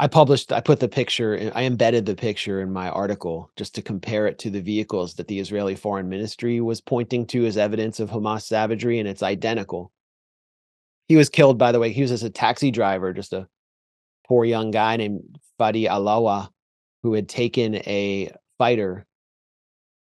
I 0.00 0.06
published 0.06 0.52
i 0.52 0.60
put 0.60 0.78
the 0.78 0.88
picture 0.88 1.36
eh, 1.36 1.50
i 1.56 1.64
embedded 1.64 2.06
the 2.06 2.14
picture 2.14 2.60
in 2.60 2.72
my 2.72 2.88
article 2.88 3.50
just 3.56 3.74
to 3.74 3.82
compare 3.82 4.28
it 4.28 4.38
to 4.38 4.50
the 4.50 4.60
vehicles 4.60 5.14
that 5.14 5.26
the 5.26 5.40
israeli 5.40 5.74
foreign 5.74 6.08
ministry 6.08 6.60
was 6.60 6.80
pointing 6.80 7.26
to 7.26 7.46
as 7.46 7.56
evidence 7.56 7.98
of 7.98 8.08
hamas 8.08 8.42
savagery 8.42 9.00
and 9.00 9.08
it's 9.08 9.24
identical. 9.24 9.90
He 11.08 11.16
was 11.16 11.28
killed 11.28 11.58
by 11.58 11.72
the 11.72 11.80
way 11.80 11.90
he 11.90 12.02
was 12.02 12.12
as 12.12 12.22
a 12.22 12.30
taxi 12.30 12.70
driver 12.70 13.12
just 13.12 13.32
a 13.32 13.48
poor 14.28 14.44
young 14.44 14.70
guy 14.70 14.96
named 14.96 15.40
fadi 15.58 15.88
alawa 15.88 16.48
who 17.02 17.14
had 17.14 17.28
taken 17.28 17.74
a 17.74 18.30
fighter 18.56 19.04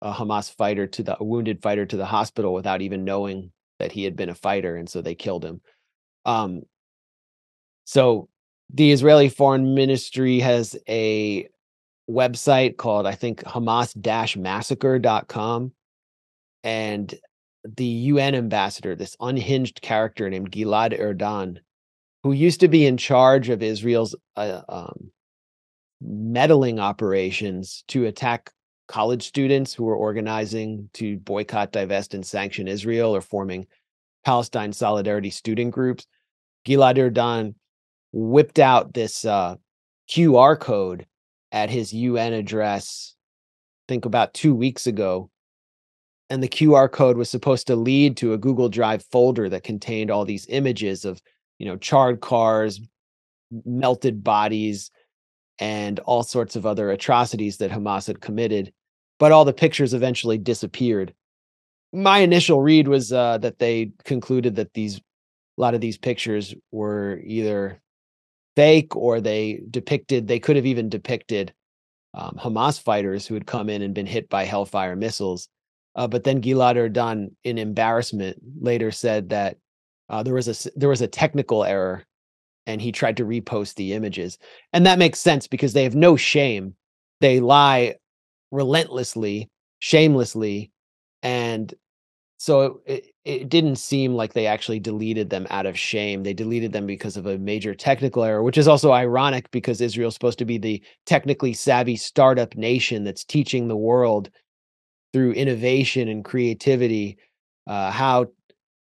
a 0.02 0.12
Hamas 0.12 0.54
fighter 0.54 0.86
to 0.86 1.02
the 1.02 1.16
wounded 1.20 1.62
fighter 1.62 1.86
to 1.86 1.96
the 1.96 2.06
hospital 2.06 2.54
without 2.54 2.82
even 2.82 3.04
knowing 3.04 3.50
that 3.78 3.92
he 3.92 4.04
had 4.04 4.16
been 4.16 4.28
a 4.28 4.34
fighter, 4.34 4.76
and 4.76 4.88
so 4.88 5.02
they 5.02 5.14
killed 5.14 5.44
him. 5.44 5.60
Um, 6.24 6.62
so 7.84 8.28
the 8.72 8.92
Israeli 8.92 9.28
Foreign 9.28 9.74
Ministry 9.74 10.38
has 10.40 10.76
a 10.88 11.48
website 12.08 12.76
called 12.76 13.06
I 13.06 13.14
think 13.14 13.42
Hamas-massacre.com, 13.44 15.72
and 16.62 17.14
the 17.76 17.84
UN 17.84 18.34
ambassador, 18.34 18.94
this 18.94 19.16
unhinged 19.20 19.82
character 19.82 20.30
named 20.30 20.50
Gilad 20.50 20.98
Erdan, 20.98 21.58
who 22.22 22.32
used 22.32 22.60
to 22.60 22.68
be 22.68 22.86
in 22.86 22.96
charge 22.96 23.48
of 23.48 23.62
Israel's 23.62 24.14
uh, 24.36 24.62
um, 24.68 25.10
meddling 26.00 26.80
operations 26.80 27.84
to 27.88 28.06
attack 28.06 28.50
college 28.90 29.22
students 29.22 29.72
who 29.72 29.84
were 29.84 29.94
organizing 29.94 30.90
to 30.92 31.16
boycott, 31.18 31.70
divest, 31.70 32.12
and 32.12 32.26
sanction 32.26 32.66
Israel 32.66 33.14
or 33.14 33.20
forming 33.20 33.66
Palestine 34.24 34.72
Solidarity 34.72 35.30
student 35.30 35.70
groups. 35.70 36.06
Gilad 36.66 36.96
Erdan 36.96 37.54
whipped 38.12 38.58
out 38.58 38.92
this 38.92 39.24
uh, 39.24 39.54
QR 40.10 40.58
code 40.58 41.06
at 41.52 41.70
his 41.70 41.92
UN 41.92 42.32
address, 42.32 43.14
I 43.84 43.92
think 43.92 44.06
about 44.06 44.34
two 44.34 44.56
weeks 44.56 44.88
ago. 44.88 45.30
And 46.28 46.42
the 46.42 46.48
QR 46.48 46.90
code 46.90 47.16
was 47.16 47.30
supposed 47.30 47.68
to 47.68 47.76
lead 47.76 48.16
to 48.16 48.32
a 48.32 48.38
Google 48.38 48.68
Drive 48.68 49.04
folder 49.12 49.48
that 49.48 49.62
contained 49.62 50.10
all 50.10 50.24
these 50.24 50.46
images 50.48 51.04
of, 51.04 51.22
you 51.58 51.66
know, 51.66 51.76
charred 51.76 52.20
cars, 52.20 52.80
melted 53.64 54.24
bodies, 54.24 54.90
and 55.60 56.00
all 56.00 56.24
sorts 56.24 56.56
of 56.56 56.66
other 56.66 56.90
atrocities 56.90 57.58
that 57.58 57.70
Hamas 57.70 58.08
had 58.08 58.20
committed 58.20 58.72
but 59.20 59.30
all 59.30 59.44
the 59.44 59.52
pictures 59.52 59.94
eventually 59.94 60.38
disappeared. 60.38 61.14
My 61.92 62.18
initial 62.18 62.62
read 62.62 62.88
was 62.88 63.12
uh, 63.12 63.38
that 63.38 63.58
they 63.58 63.92
concluded 64.04 64.56
that 64.56 64.74
these 64.74 64.98
a 64.98 65.60
lot 65.60 65.74
of 65.74 65.80
these 65.82 65.98
pictures 65.98 66.54
were 66.72 67.20
either 67.22 67.80
fake 68.56 68.96
or 68.96 69.20
they 69.20 69.60
depicted 69.70 70.26
they 70.26 70.40
could 70.40 70.56
have 70.56 70.66
even 70.66 70.88
depicted 70.88 71.52
um, 72.14 72.36
Hamas 72.40 72.80
fighters 72.80 73.26
who 73.26 73.34
had 73.34 73.46
come 73.46 73.68
in 73.68 73.82
and 73.82 73.94
been 73.94 74.06
hit 74.06 74.28
by 74.28 74.44
Hellfire 74.44 74.96
missiles. 74.96 75.48
Uh, 75.94 76.08
but 76.08 76.24
then 76.24 76.40
Gilad 76.40 76.76
Erdan, 76.76 77.32
in 77.44 77.58
embarrassment, 77.58 78.38
later 78.60 78.90
said 78.90 79.28
that 79.28 79.58
uh, 80.08 80.22
there 80.22 80.34
was 80.34 80.48
a 80.48 80.70
there 80.76 80.88
was 80.88 81.02
a 81.02 81.06
technical 81.06 81.64
error, 81.64 82.04
and 82.66 82.80
he 82.80 82.90
tried 82.90 83.18
to 83.18 83.24
repost 83.24 83.74
the 83.74 83.92
images, 83.92 84.38
and 84.72 84.86
that 84.86 84.98
makes 84.98 85.20
sense 85.20 85.46
because 85.46 85.72
they 85.74 85.84
have 85.84 85.94
no 85.94 86.16
shame. 86.16 86.74
They 87.20 87.40
lie 87.40 87.96
relentlessly, 88.50 89.48
shamelessly, 89.80 90.70
and 91.22 91.74
so 92.38 92.80
it, 92.86 93.06
it 93.26 93.48
didn't 93.50 93.76
seem 93.76 94.14
like 94.14 94.32
they 94.32 94.46
actually 94.46 94.80
deleted 94.80 95.28
them 95.28 95.46
out 95.50 95.66
of 95.66 95.78
shame. 95.78 96.22
They 96.22 96.32
deleted 96.32 96.72
them 96.72 96.86
because 96.86 97.18
of 97.18 97.26
a 97.26 97.38
major 97.38 97.74
technical 97.74 98.24
error, 98.24 98.42
which 98.42 98.56
is 98.58 98.66
also 98.66 98.92
ironic 98.92 99.50
because 99.50 99.82
Israel's 99.82 100.14
supposed 100.14 100.38
to 100.38 100.46
be 100.46 100.56
the 100.58 100.82
technically 101.04 101.52
savvy 101.52 101.96
startup 101.96 102.56
nation 102.56 103.04
that's 103.04 103.24
teaching 103.24 103.68
the 103.68 103.76
world 103.76 104.30
through 105.12 105.32
innovation 105.32 106.08
and 106.08 106.24
creativity 106.24 107.18
uh, 107.66 107.90
how 107.90 108.26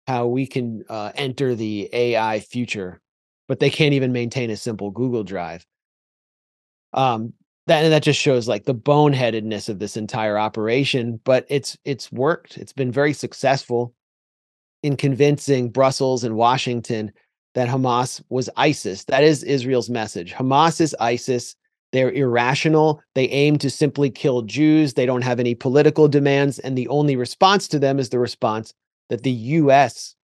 how 0.06 0.26
we 0.26 0.46
can 0.46 0.82
uh, 0.88 1.12
enter 1.14 1.54
the 1.54 1.88
AI 1.92 2.40
future, 2.40 3.00
but 3.48 3.60
they 3.60 3.70
can't 3.70 3.94
even 3.94 4.12
maintain 4.12 4.50
a 4.50 4.56
simple 4.56 4.90
Google 4.90 5.24
Drive. 5.24 5.64
Um, 6.92 7.34
that 7.66 7.84
and 7.84 7.92
that 7.92 8.02
just 8.02 8.20
shows 8.20 8.48
like 8.48 8.64
the 8.64 8.74
boneheadedness 8.74 9.68
of 9.68 9.78
this 9.78 9.96
entire 9.96 10.38
operation 10.38 11.20
but 11.24 11.46
it's 11.48 11.76
it's 11.84 12.10
worked. 12.10 12.58
It's 12.58 12.72
been 12.72 12.92
very 12.92 13.12
successful 13.12 13.94
in 14.82 14.96
convincing 14.96 15.70
brussels 15.70 16.24
and 16.24 16.36
washington 16.36 17.12
that 17.54 17.68
hamas 17.68 18.22
was 18.30 18.50
isis. 18.56 19.04
That 19.04 19.22
is 19.24 19.42
israel's 19.44 19.90
message. 19.90 20.32
Hamas 20.32 20.80
is 20.80 20.96
isis. 20.98 21.54
They're 21.92 22.10
irrational. 22.10 23.02
They 23.14 23.28
aim 23.28 23.58
to 23.58 23.68
simply 23.68 24.10
kill 24.10 24.42
jews. 24.42 24.94
They 24.94 25.06
don't 25.06 25.22
have 25.22 25.38
any 25.38 25.54
political 25.54 26.08
demands 26.08 26.58
and 26.58 26.76
the 26.76 26.88
only 26.88 27.16
response 27.16 27.68
to 27.68 27.78
them 27.78 27.98
is 27.98 28.08
the 28.08 28.18
response 28.18 28.74
that 29.08 29.22
the 29.22 29.32
us 29.32 30.16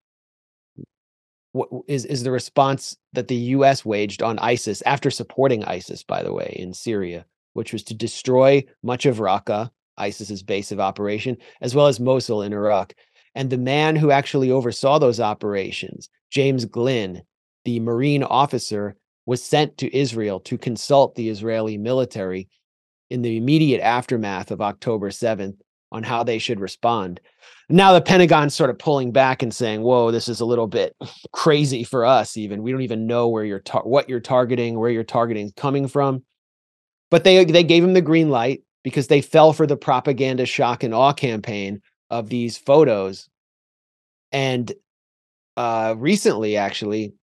what 1.51 1.69
is 1.87 2.05
is 2.05 2.23
the 2.23 2.31
response 2.31 2.97
that 3.13 3.27
the 3.27 3.35
U.S. 3.35 3.83
waged 3.83 4.21
on 4.21 4.39
ISIS 4.39 4.81
after 4.85 5.09
supporting 5.09 5.63
ISIS, 5.65 6.03
by 6.03 6.23
the 6.23 6.33
way, 6.33 6.55
in 6.59 6.73
Syria, 6.73 7.25
which 7.53 7.73
was 7.73 7.83
to 7.83 7.93
destroy 7.93 8.63
much 8.83 9.05
of 9.05 9.17
Raqqa, 9.17 9.69
ISIS's 9.97 10.43
base 10.43 10.71
of 10.71 10.79
operation, 10.79 11.37
as 11.61 11.75
well 11.75 11.87
as 11.87 11.99
Mosul 11.99 12.41
in 12.41 12.53
Iraq. 12.53 12.93
And 13.35 13.49
the 13.49 13.57
man 13.57 13.95
who 13.95 14.11
actually 14.11 14.51
oversaw 14.51 14.99
those 14.99 15.19
operations, 15.19 16.09
James 16.31 16.65
Glynn, 16.65 17.23
the 17.65 17.79
Marine 17.79 18.23
officer, 18.23 18.95
was 19.25 19.43
sent 19.43 19.77
to 19.77 19.95
Israel 19.95 20.39
to 20.41 20.57
consult 20.57 21.15
the 21.15 21.29
Israeli 21.29 21.77
military 21.77 22.47
in 23.09 23.21
the 23.21 23.37
immediate 23.37 23.81
aftermath 23.81 24.51
of 24.51 24.61
October 24.61 25.09
7th 25.09 25.57
on 25.91 26.03
how 26.03 26.23
they 26.23 26.39
should 26.39 26.59
respond. 26.59 27.19
Now 27.69 27.93
the 27.93 28.01
Pentagon's 28.01 28.55
sort 28.55 28.69
of 28.69 28.79
pulling 28.79 29.11
back 29.11 29.43
and 29.43 29.53
saying, 29.53 29.81
"Whoa, 29.81 30.11
this 30.11 30.27
is 30.27 30.39
a 30.39 30.45
little 30.45 30.67
bit 30.67 30.95
crazy 31.31 31.83
for 31.83 32.05
us. 32.05 32.37
Even 32.37 32.63
we 32.63 32.71
don't 32.71 32.81
even 32.81 33.07
know 33.07 33.27
where 33.27 33.45
you're 33.45 33.59
tar- 33.59 33.87
what 33.87 34.09
you're 34.09 34.19
targeting, 34.19 34.79
where 34.79 34.89
you're 34.89 35.03
targeting 35.03 35.51
coming 35.55 35.87
from." 35.87 36.23
But 37.11 37.23
they 37.23 37.43
they 37.45 37.63
gave 37.63 37.83
him 37.83 37.93
the 37.93 38.01
green 38.01 38.29
light 38.29 38.63
because 38.83 39.07
they 39.07 39.21
fell 39.21 39.53
for 39.53 39.67
the 39.67 39.77
propaganda 39.77 40.45
shock 40.45 40.83
and 40.83 40.93
awe 40.93 41.13
campaign 41.13 41.81
of 42.09 42.29
these 42.29 42.57
photos. 42.57 43.29
And 44.31 44.71
uh, 45.57 45.95
recently, 45.97 46.57
actually, 46.57 47.13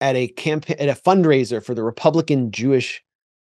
at 0.00 0.16
a 0.16 0.28
campaign 0.28 0.76
at 0.78 0.88
a 0.88 1.00
fundraiser 1.00 1.64
for 1.64 1.74
the 1.74 1.82
Republican 1.82 2.50
Jewish 2.50 3.02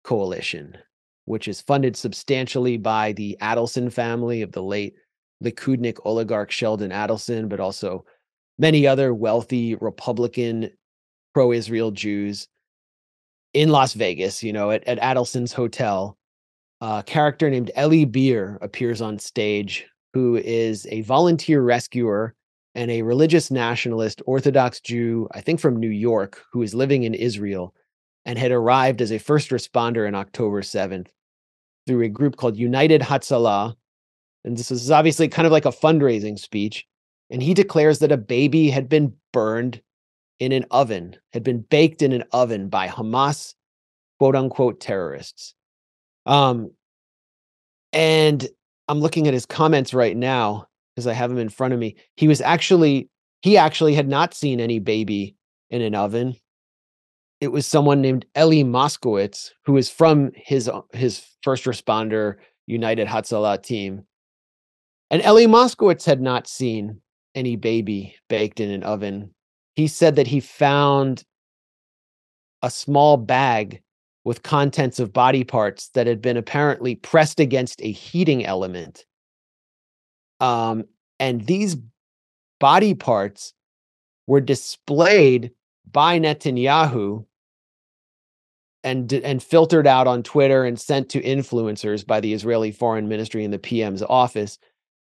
Coalition, 0.03 0.77
which 1.25 1.47
is 1.47 1.61
funded 1.61 1.95
substantially 1.95 2.77
by 2.77 3.13
the 3.13 3.37
Adelson 3.41 3.91
family 3.91 4.41
of 4.41 4.51
the 4.51 4.63
late 4.63 4.95
Likudnik 5.43 5.99
oligarch 6.05 6.51
Sheldon 6.51 6.91
Adelson, 6.91 7.49
but 7.49 7.59
also 7.59 8.05
many 8.57 8.87
other 8.87 9.13
wealthy 9.13 9.75
Republican 9.75 10.71
pro-Israel 11.33 11.91
Jews 11.91 12.47
in 13.53 13.69
Las 13.69 13.93
Vegas, 13.93 14.43
you 14.43 14.53
know, 14.53 14.71
at, 14.71 14.87
at 14.87 14.99
Adelson's 14.99 15.53
hotel. 15.53 16.17
A 16.81 17.03
character 17.05 17.49
named 17.49 17.71
Eli 17.77 18.05
Beer 18.05 18.57
appears 18.61 19.01
on 19.01 19.17
stage, 19.17 19.85
who 20.13 20.35
is 20.37 20.85
a 20.89 21.01
volunteer 21.01 21.61
rescuer 21.61 22.35
and 22.75 22.89
a 22.91 23.03
religious 23.03 23.51
nationalist 23.51 24.21
Orthodox 24.25 24.79
Jew, 24.79 25.27
I 25.31 25.41
think 25.41 25.59
from 25.59 25.79
New 25.79 25.89
York, 25.89 26.43
who 26.51 26.61
is 26.61 26.73
living 26.73 27.03
in 27.03 27.13
Israel 27.13 27.73
and 28.25 28.39
had 28.39 28.51
arrived 28.51 29.01
as 29.01 29.11
a 29.11 29.17
first 29.17 29.49
responder 29.49 30.07
on 30.07 30.15
October 30.15 30.61
7th 30.61 31.07
through 31.85 32.03
a 32.03 32.09
group 32.09 32.37
called 32.37 32.55
United 32.55 33.01
Hatzalah. 33.01 33.75
And 34.45 34.57
this 34.57 34.71
is 34.71 34.91
obviously 34.91 35.27
kind 35.27 35.45
of 35.45 35.51
like 35.51 35.65
a 35.65 35.71
fundraising 35.71 36.39
speech. 36.39 36.85
And 37.29 37.41
he 37.41 37.53
declares 37.53 37.99
that 37.99 38.11
a 38.11 38.17
baby 38.17 38.69
had 38.69 38.87
been 38.87 39.13
burned 39.31 39.81
in 40.39 40.51
an 40.51 40.65
oven, 40.71 41.15
had 41.31 41.43
been 41.43 41.61
baked 41.61 42.01
in 42.01 42.11
an 42.11 42.23
oven 42.31 42.69
by 42.69 42.87
Hamas, 42.87 43.55
quote 44.19 44.35
unquote, 44.35 44.79
terrorists. 44.79 45.55
Um, 46.25 46.71
and 47.91 48.47
I'm 48.87 48.99
looking 48.99 49.27
at 49.27 49.33
his 49.33 49.45
comments 49.45 49.93
right 49.93 50.15
now 50.15 50.67
because 50.95 51.07
I 51.07 51.13
have 51.13 51.31
him 51.31 51.37
in 51.37 51.49
front 51.49 51.73
of 51.73 51.79
me. 51.79 51.95
He 52.17 52.27
was 52.27 52.41
actually, 52.41 53.09
he 53.41 53.57
actually 53.57 53.93
had 53.93 54.07
not 54.07 54.33
seen 54.33 54.59
any 54.59 54.79
baby 54.79 55.35
in 55.69 55.81
an 55.81 55.95
oven 55.95 56.35
it 57.43 57.51
was 57.51 57.67
someone 57.67 57.99
named 57.99 58.25
Eli 58.37 58.63
Moskowitz, 58.63 59.51
who 59.65 59.75
is 59.75 59.89
from 59.89 60.31
his 60.33 60.71
his 60.93 61.25
first 61.41 61.65
responder 61.65 62.35
United 62.67 63.05
Hatzalah 63.05 63.61
team. 63.61 64.05
And 65.11 65.21
Eli 65.21 65.45
Moskowitz 65.45 66.05
had 66.05 66.21
not 66.21 66.47
seen 66.47 67.01
any 67.35 67.57
baby 67.57 68.15
baked 68.29 68.61
in 68.61 68.71
an 68.71 68.83
oven. 68.83 69.31
He 69.75 69.87
said 69.87 70.15
that 70.15 70.27
he 70.27 70.39
found 70.39 71.25
a 72.61 72.69
small 72.69 73.17
bag 73.17 73.81
with 74.23 74.43
contents 74.43 74.97
of 74.97 75.11
body 75.11 75.43
parts 75.43 75.89
that 75.95 76.07
had 76.07 76.21
been 76.21 76.37
apparently 76.37 76.95
pressed 76.95 77.41
against 77.41 77.81
a 77.81 77.91
heating 77.91 78.45
element. 78.45 79.05
Um, 80.39 80.85
and 81.19 81.45
these 81.45 81.75
body 82.61 82.93
parts 82.93 83.53
were 84.27 84.39
displayed 84.39 85.51
by 85.91 86.19
Netanyahu 86.19 87.25
and 88.83 89.11
and 89.13 89.41
filtered 89.41 89.87
out 89.87 90.07
on 90.07 90.23
Twitter 90.23 90.63
and 90.65 90.79
sent 90.79 91.09
to 91.09 91.21
influencers 91.21 92.05
by 92.05 92.19
the 92.19 92.33
Israeli 92.33 92.71
Foreign 92.71 93.07
Ministry 93.07 93.43
and 93.43 93.53
the 93.53 93.59
PM's 93.59 94.03
office 94.03 94.57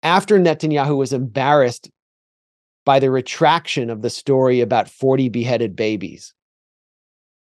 after 0.02 0.38
Netanyahu 0.38 0.96
was 0.96 1.12
embarrassed 1.12 1.90
by 2.84 2.98
the 2.98 3.10
retraction 3.10 3.90
of 3.90 4.02
the 4.02 4.10
story 4.10 4.60
about 4.60 4.88
40 4.88 5.28
beheaded 5.28 5.76
babies. 5.76 6.32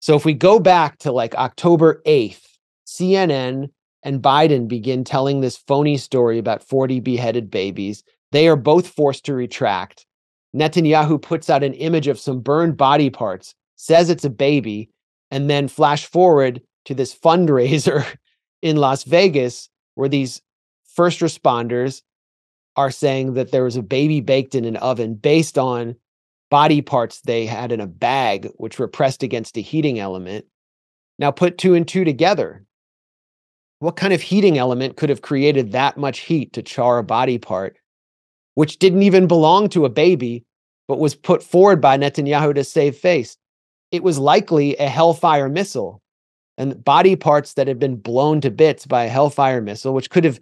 So 0.00 0.16
if 0.16 0.24
we 0.24 0.34
go 0.34 0.58
back 0.58 0.98
to 0.98 1.12
like 1.12 1.34
October 1.34 2.02
8th, 2.06 2.42
CNN 2.86 3.70
and 4.02 4.22
Biden 4.22 4.68
begin 4.68 5.04
telling 5.04 5.40
this 5.40 5.56
phony 5.56 5.96
story 5.96 6.38
about 6.38 6.62
40 6.62 7.00
beheaded 7.00 7.50
babies. 7.50 8.02
They 8.32 8.48
are 8.48 8.56
both 8.56 8.88
forced 8.88 9.24
to 9.26 9.34
retract. 9.34 10.06
Netanyahu 10.54 11.20
puts 11.20 11.48
out 11.48 11.62
an 11.62 11.74
image 11.74 12.08
of 12.08 12.18
some 12.18 12.40
burned 12.40 12.76
body 12.76 13.10
parts, 13.10 13.54
says 13.76 14.10
it's 14.10 14.24
a 14.24 14.30
baby, 14.30 14.90
and 15.32 15.48
then 15.48 15.66
flash 15.66 16.06
forward 16.06 16.60
to 16.84 16.94
this 16.94 17.12
fundraiser 17.12 18.06
in 18.62 18.76
Las 18.76 19.02
Vegas 19.02 19.68
where 19.96 20.08
these 20.08 20.42
first 20.84 21.20
responders 21.20 22.02
are 22.76 22.90
saying 22.90 23.34
that 23.34 23.50
there 23.50 23.64
was 23.64 23.76
a 23.76 23.82
baby 23.82 24.20
baked 24.20 24.54
in 24.54 24.64
an 24.64 24.76
oven 24.76 25.14
based 25.14 25.58
on 25.58 25.96
body 26.50 26.82
parts 26.82 27.22
they 27.22 27.46
had 27.46 27.72
in 27.72 27.80
a 27.80 27.86
bag, 27.86 28.48
which 28.56 28.78
were 28.78 28.88
pressed 28.88 29.22
against 29.22 29.56
a 29.56 29.62
heating 29.62 29.98
element. 29.98 30.44
Now, 31.18 31.30
put 31.30 31.56
two 31.56 31.74
and 31.74 31.88
two 31.88 32.04
together. 32.04 32.64
What 33.78 33.96
kind 33.96 34.12
of 34.12 34.20
heating 34.20 34.58
element 34.58 34.96
could 34.96 35.08
have 35.08 35.22
created 35.22 35.72
that 35.72 35.96
much 35.96 36.20
heat 36.20 36.52
to 36.52 36.62
char 36.62 36.98
a 36.98 37.04
body 37.04 37.38
part, 37.38 37.78
which 38.54 38.78
didn't 38.78 39.02
even 39.02 39.26
belong 39.26 39.70
to 39.70 39.86
a 39.86 39.90
baby, 39.90 40.44
but 40.88 40.98
was 40.98 41.14
put 41.14 41.42
forward 41.42 41.80
by 41.80 41.96
Netanyahu 41.96 42.54
to 42.54 42.64
save 42.64 42.96
face? 42.96 43.36
It 43.92 44.02
was 44.02 44.18
likely 44.18 44.74
a 44.76 44.88
Hellfire 44.88 45.48
missile 45.48 46.02
and 46.58 46.82
body 46.82 47.14
parts 47.14 47.54
that 47.54 47.68
had 47.68 47.78
been 47.78 47.96
blown 47.96 48.40
to 48.40 48.50
bits 48.50 48.86
by 48.86 49.04
a 49.04 49.08
Hellfire 49.08 49.60
missile, 49.60 49.94
which 49.94 50.10
could 50.10 50.24
have 50.24 50.40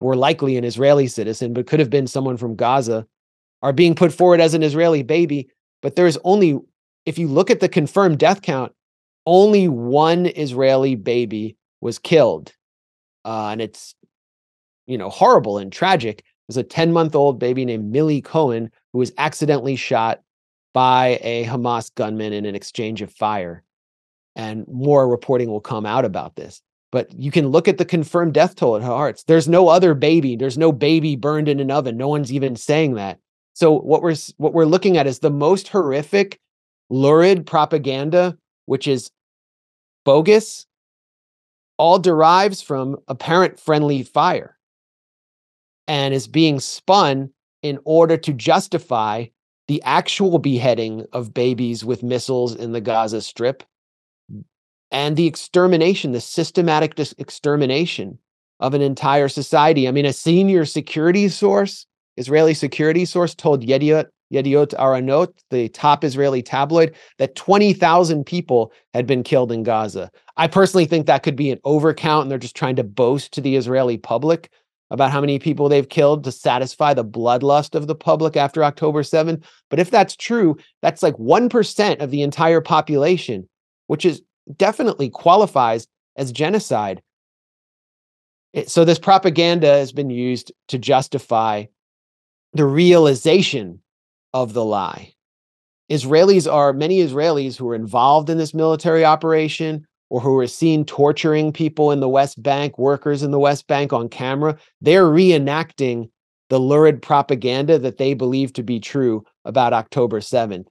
were 0.00 0.16
likely 0.16 0.56
an 0.56 0.64
Israeli 0.64 1.06
citizen, 1.06 1.52
but 1.52 1.66
could 1.66 1.80
have 1.80 1.90
been 1.90 2.06
someone 2.06 2.36
from 2.36 2.54
Gaza, 2.54 3.06
are 3.62 3.72
being 3.72 3.94
put 3.94 4.12
forward 4.12 4.40
as 4.40 4.54
an 4.54 4.62
Israeli 4.62 5.02
baby. 5.02 5.48
But 5.82 5.96
there's 5.96 6.16
only, 6.24 6.58
if 7.04 7.18
you 7.18 7.26
look 7.26 7.50
at 7.50 7.60
the 7.60 7.68
confirmed 7.68 8.18
death 8.18 8.42
count, 8.42 8.72
only 9.26 9.68
one 9.68 10.26
Israeli 10.26 10.94
baby 10.94 11.56
was 11.80 11.98
killed. 11.98 12.54
Uh, 13.24 13.48
and 13.48 13.60
it's, 13.60 13.94
you 14.86 14.96
know, 14.96 15.10
horrible 15.10 15.58
and 15.58 15.72
tragic. 15.72 16.24
There's 16.48 16.56
a 16.56 16.62
10 16.62 16.92
month 16.92 17.14
old 17.14 17.38
baby 17.38 17.64
named 17.64 17.90
Millie 17.90 18.22
Cohen 18.22 18.70
who 18.92 19.00
was 19.00 19.12
accidentally 19.18 19.76
shot 19.76 20.22
by 20.72 21.18
a 21.22 21.44
Hamas 21.44 21.94
gunman 21.94 22.32
in 22.32 22.44
an 22.44 22.54
exchange 22.54 23.02
of 23.02 23.12
fire. 23.12 23.62
And 24.36 24.66
more 24.68 25.08
reporting 25.08 25.50
will 25.50 25.60
come 25.60 25.86
out 25.86 26.04
about 26.04 26.36
this. 26.36 26.62
But 26.90 27.12
you 27.18 27.30
can 27.30 27.48
look 27.48 27.68
at 27.68 27.78
the 27.78 27.84
confirmed 27.84 28.34
death 28.34 28.54
toll 28.54 28.76
at 28.76 28.82
Haaretz. 28.82 29.24
There's 29.26 29.48
no 29.48 29.68
other 29.68 29.94
baby. 29.94 30.36
There's 30.36 30.56
no 30.56 30.72
baby 30.72 31.16
burned 31.16 31.48
in 31.48 31.60
an 31.60 31.70
oven. 31.70 31.96
No 31.96 32.08
one's 32.08 32.32
even 32.32 32.56
saying 32.56 32.94
that. 32.94 33.18
So 33.54 33.72
what 33.72 34.02
we're 34.02 34.14
what 34.36 34.54
we're 34.54 34.64
looking 34.64 34.96
at 34.96 35.06
is 35.06 35.18
the 35.18 35.30
most 35.30 35.68
horrific, 35.68 36.38
lurid 36.88 37.44
propaganda, 37.44 38.38
which 38.66 38.86
is 38.86 39.10
bogus, 40.04 40.64
all 41.76 41.98
derives 41.98 42.62
from 42.62 42.96
apparent 43.08 43.58
friendly 43.58 44.02
fire 44.02 44.56
and 45.86 46.14
is 46.14 46.28
being 46.28 46.60
spun 46.60 47.30
in 47.62 47.78
order 47.84 48.16
to 48.16 48.32
justify 48.32 49.24
the 49.68 49.82
actual 49.84 50.38
beheading 50.38 51.06
of 51.12 51.34
babies 51.34 51.84
with 51.84 52.02
missiles 52.02 52.54
in 52.54 52.72
the 52.72 52.80
Gaza 52.80 53.20
Strip, 53.20 53.62
and 54.90 55.16
the 55.16 55.26
extermination, 55.26 56.12
the 56.12 56.20
systematic 56.20 56.94
dis- 56.94 57.14
extermination 57.18 58.18
of 58.60 58.74
an 58.74 58.80
entire 58.80 59.28
society. 59.28 59.86
I 59.86 59.92
mean, 59.92 60.06
a 60.06 60.12
senior 60.12 60.64
security 60.64 61.28
source, 61.28 61.86
Israeli 62.16 62.54
security 62.54 63.04
source, 63.04 63.34
told 63.34 63.62
Yediot, 63.62 64.06
Yediot 64.32 64.74
Ahronot, 64.74 65.28
the 65.50 65.68
top 65.68 66.04
Israeli 66.04 66.42
tabloid, 66.42 66.94
that 67.18 67.36
20,000 67.36 68.24
people 68.24 68.72
had 68.94 69.06
been 69.06 69.22
killed 69.22 69.52
in 69.52 69.62
Gaza. 69.62 70.10
I 70.36 70.48
personally 70.48 70.86
think 70.86 71.06
that 71.06 71.22
could 71.22 71.36
be 71.36 71.50
an 71.50 71.58
overcount, 71.64 72.22
and 72.22 72.30
they're 72.30 72.38
just 72.38 72.56
trying 72.56 72.76
to 72.76 72.84
boast 72.84 73.32
to 73.34 73.40
the 73.40 73.56
Israeli 73.56 73.98
public 73.98 74.50
about 74.90 75.10
how 75.10 75.20
many 75.20 75.38
people 75.38 75.68
they've 75.68 75.88
killed 75.88 76.24
to 76.24 76.32
satisfy 76.32 76.94
the 76.94 77.04
bloodlust 77.04 77.74
of 77.74 77.86
the 77.86 77.94
public 77.94 78.36
after 78.36 78.64
October 78.64 79.02
7. 79.02 79.42
But 79.68 79.78
if 79.78 79.90
that's 79.90 80.16
true, 80.16 80.56
that's 80.82 81.02
like 81.02 81.14
1% 81.16 82.00
of 82.00 82.10
the 82.10 82.22
entire 82.22 82.60
population, 82.60 83.48
which 83.86 84.04
is 84.04 84.22
definitely 84.56 85.10
qualifies 85.10 85.86
as 86.16 86.32
genocide. 86.32 87.02
So 88.66 88.84
this 88.84 88.98
propaganda 88.98 89.66
has 89.66 89.92
been 89.92 90.10
used 90.10 90.52
to 90.68 90.78
justify 90.78 91.64
the 92.54 92.64
realization 92.64 93.82
of 94.32 94.54
the 94.54 94.64
lie. 94.64 95.12
Israelis 95.90 96.50
are 96.50 96.72
many 96.72 97.00
Israelis 97.00 97.56
who 97.56 97.68
are 97.68 97.74
involved 97.74 98.30
in 98.30 98.38
this 98.38 98.54
military 98.54 99.04
operation 99.04 99.86
or 100.10 100.20
who 100.20 100.38
are 100.38 100.46
seen 100.46 100.84
torturing 100.84 101.52
people 101.52 101.90
in 101.92 102.00
the 102.00 102.08
West 102.08 102.42
Bank, 102.42 102.78
workers 102.78 103.22
in 103.22 103.30
the 103.30 103.38
West 103.38 103.66
Bank 103.66 103.92
on 103.92 104.08
camera, 104.08 104.56
they're 104.80 105.06
reenacting 105.06 106.08
the 106.48 106.58
lurid 106.58 107.02
propaganda 107.02 107.78
that 107.78 107.98
they 107.98 108.14
believe 108.14 108.52
to 108.54 108.62
be 108.62 108.80
true 108.80 109.24
about 109.44 109.72
October 109.72 110.20
7th. 110.20 110.66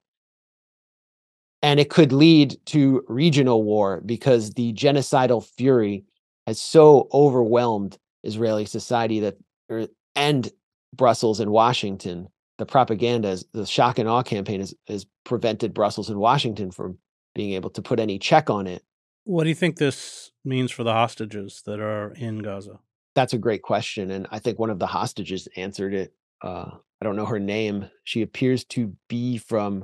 And 1.61 1.79
it 1.79 1.89
could 1.89 2.11
lead 2.11 2.57
to 2.67 3.03
regional 3.07 3.63
war 3.63 4.01
because 4.05 4.51
the 4.51 4.73
genocidal 4.73 5.45
fury 5.45 6.03
has 6.45 6.59
so 6.59 7.07
overwhelmed 7.13 7.97
Israeli 8.23 8.65
society 8.65 9.19
that, 9.19 9.37
er, 9.71 9.87
and 10.15 10.49
Brussels 10.95 11.39
and 11.39 11.51
Washington, 11.51 12.27
the 12.57 12.65
propaganda, 12.65 13.37
the 13.53 13.65
shock 13.65 13.99
and 13.99 14.09
awe 14.09 14.23
campaign 14.23 14.61
has, 14.61 14.73
has 14.87 15.05
prevented 15.25 15.73
Brussels 15.73 16.09
and 16.09 16.19
Washington 16.19 16.71
from 16.71 16.97
being 17.35 17.53
able 17.53 17.69
to 17.71 17.81
put 17.81 17.99
any 17.99 18.17
check 18.17 18.49
on 18.49 18.65
it. 18.65 18.83
What 19.27 19.43
do 19.43 19.49
you 19.49 19.55
think 19.55 19.75
this 19.75 20.31
means 20.45 20.71
for 20.71 20.85
the 20.85 20.93
hostages 20.93 21.61
that 21.65 21.81
are 21.81 22.13
in 22.13 22.39
Gaza? 22.39 22.79
That's 23.13 23.33
a 23.33 23.37
great 23.37 23.61
question. 23.61 24.09
And 24.11 24.25
I 24.31 24.39
think 24.39 24.57
one 24.57 24.69
of 24.69 24.79
the 24.79 24.87
hostages 24.87 25.49
answered 25.57 25.93
it. 25.93 26.13
Uh, 26.41 26.71
I 27.01 27.03
don't 27.03 27.17
know 27.17 27.25
her 27.25 27.39
name. 27.39 27.89
She 28.05 28.21
appears 28.21 28.63
to 28.65 28.93
be 29.09 29.37
from 29.37 29.83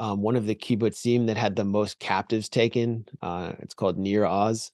um, 0.00 0.20
one 0.20 0.34
of 0.34 0.46
the 0.46 0.56
kibbutzim 0.56 1.28
that 1.28 1.36
had 1.36 1.54
the 1.54 1.64
most 1.64 2.00
captives 2.00 2.48
taken. 2.48 3.06
Uh, 3.22 3.52
it's 3.60 3.72
called 3.72 3.98
Nir 3.98 4.26
Oz. 4.26 4.72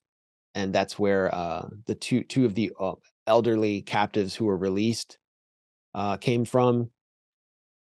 And 0.55 0.73
that's 0.73 0.97
where 0.97 1.33
uh, 1.33 1.69
the 1.85 1.93
two 1.93 2.23
two 2.23 2.45
of 2.45 2.55
the 2.55 2.71
uh, 2.79 2.95
elderly 3.27 3.83
captives 3.83 4.33
who 4.33 4.45
were 4.45 4.57
released 4.57 5.19
uh, 5.93 6.17
came 6.17 6.45
from. 6.45 6.89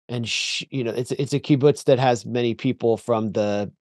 And 0.08 0.28
she, 0.28 0.68
you 0.70 0.84
know, 0.84 0.92
it's 0.92 1.10
it's 1.10 1.32
a 1.32 1.40
kibbutz 1.40 1.82
that 1.86 1.98
has 1.98 2.24
many 2.24 2.54
people 2.54 2.96
from 2.96 3.32
the 3.32 3.72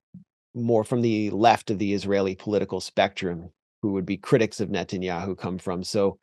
more 0.54 0.84
from 0.84 1.02
the 1.02 1.30
left 1.30 1.70
of 1.70 1.78
the 1.78 1.92
Israeli 1.92 2.34
political 2.34 2.80
spectrum 2.80 3.50
who 3.82 3.92
would 3.92 4.06
be 4.06 4.16
critics 4.16 4.60
of 4.60 4.68
Netanyahu 4.68 5.36
come 5.36 5.58
from. 5.58 5.84
So 5.84 6.18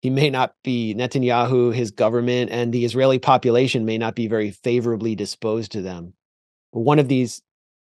he 0.00 0.10
may 0.10 0.30
not 0.30 0.54
be 0.62 0.94
Netanyahu, 0.94 1.74
his 1.74 1.90
government, 1.90 2.50
and 2.50 2.72
the 2.72 2.84
Israeli 2.84 3.18
population 3.18 3.84
may 3.84 3.98
not 3.98 4.14
be 4.14 4.28
very 4.28 4.50
favorably 4.50 5.14
disposed 5.14 5.72
to 5.72 5.82
them. 5.82 6.14
But 6.72 6.80
one 6.80 6.98
of 6.98 7.08
these 7.08 7.42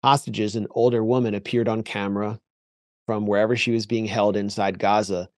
hostages, 0.02 0.56
an 0.56 0.66
older 0.70 1.04
woman, 1.04 1.34
appeared 1.34 1.68
on 1.68 1.82
camera 1.82 2.40
from 3.06 3.26
wherever 3.26 3.56
she 3.56 3.72
was 3.72 3.86
being 3.86 4.06
held 4.06 4.36
inside 4.36 4.78
Gaza 4.78 5.28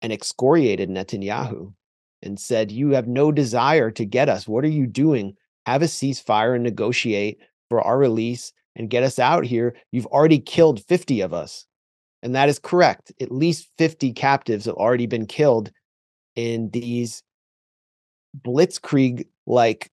and 0.00 0.12
excoriated 0.12 0.88
Netanyahu 0.88 1.74
and 2.22 2.40
said, 2.40 2.72
You 2.72 2.90
have 2.90 3.06
no 3.06 3.30
desire 3.30 3.90
to 3.92 4.04
get 4.04 4.28
us. 4.28 4.48
What 4.48 4.64
are 4.64 4.68
you 4.68 4.86
doing? 4.86 5.36
Have 5.66 5.82
a 5.82 5.86
ceasefire 5.86 6.54
and 6.54 6.64
negotiate 6.64 7.38
for 7.68 7.80
our 7.80 7.98
release 7.98 8.52
and 8.78 8.88
get 8.88 9.02
us 9.02 9.18
out 9.18 9.44
here, 9.44 9.74
you've 9.92 10.06
already 10.06 10.38
killed 10.38 10.82
50 10.84 11.20
of 11.20 11.34
us. 11.34 11.66
And 12.22 12.34
that 12.34 12.48
is 12.48 12.58
correct. 12.58 13.12
At 13.20 13.30
least 13.30 13.68
50 13.78 14.12
captives 14.12 14.64
have 14.64 14.74
already 14.76 15.06
been 15.06 15.26
killed 15.26 15.70
in 16.36 16.70
these 16.70 17.22
blitzkrieg 18.42 19.26
like 19.46 19.90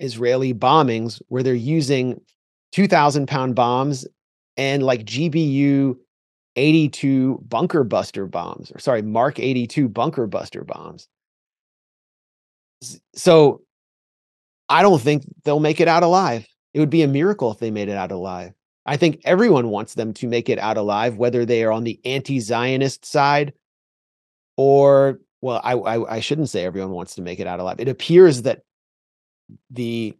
Israeli 0.00 0.52
bombings 0.52 1.22
where 1.28 1.42
they're 1.42 1.54
using 1.54 2.20
2,000 2.72 3.26
pound 3.26 3.54
bombs 3.54 4.06
and 4.56 4.82
like 4.82 5.04
GBU 5.04 5.96
82 6.56 7.44
bunker 7.46 7.84
buster 7.84 8.26
bombs, 8.26 8.72
or 8.72 8.78
sorry, 8.78 9.02
Mark 9.02 9.38
82 9.38 9.88
bunker 9.88 10.26
buster 10.26 10.64
bombs. 10.64 11.06
So 13.14 13.62
I 14.68 14.82
don't 14.82 15.00
think 15.00 15.24
they'll 15.44 15.60
make 15.60 15.80
it 15.80 15.88
out 15.88 16.02
alive. 16.02 16.46
It 16.76 16.80
would 16.80 16.90
be 16.90 17.00
a 17.00 17.08
miracle 17.08 17.50
if 17.50 17.58
they 17.58 17.70
made 17.70 17.88
it 17.88 17.96
out 17.96 18.12
alive. 18.12 18.52
I 18.84 18.98
think 18.98 19.22
everyone 19.24 19.70
wants 19.70 19.94
them 19.94 20.12
to 20.12 20.26
make 20.26 20.50
it 20.50 20.58
out 20.58 20.76
alive, 20.76 21.16
whether 21.16 21.46
they 21.46 21.64
are 21.64 21.72
on 21.72 21.84
the 21.84 21.98
anti-Zionist 22.04 23.02
side 23.02 23.54
or, 24.58 25.18
well, 25.40 25.62
I, 25.64 25.72
I, 25.72 26.16
I 26.16 26.20
shouldn't 26.20 26.50
say 26.50 26.66
everyone 26.66 26.90
wants 26.90 27.14
to 27.14 27.22
make 27.22 27.40
it 27.40 27.46
out 27.46 27.60
alive. 27.60 27.80
It 27.80 27.88
appears 27.88 28.42
that 28.42 28.60
the 29.70 30.14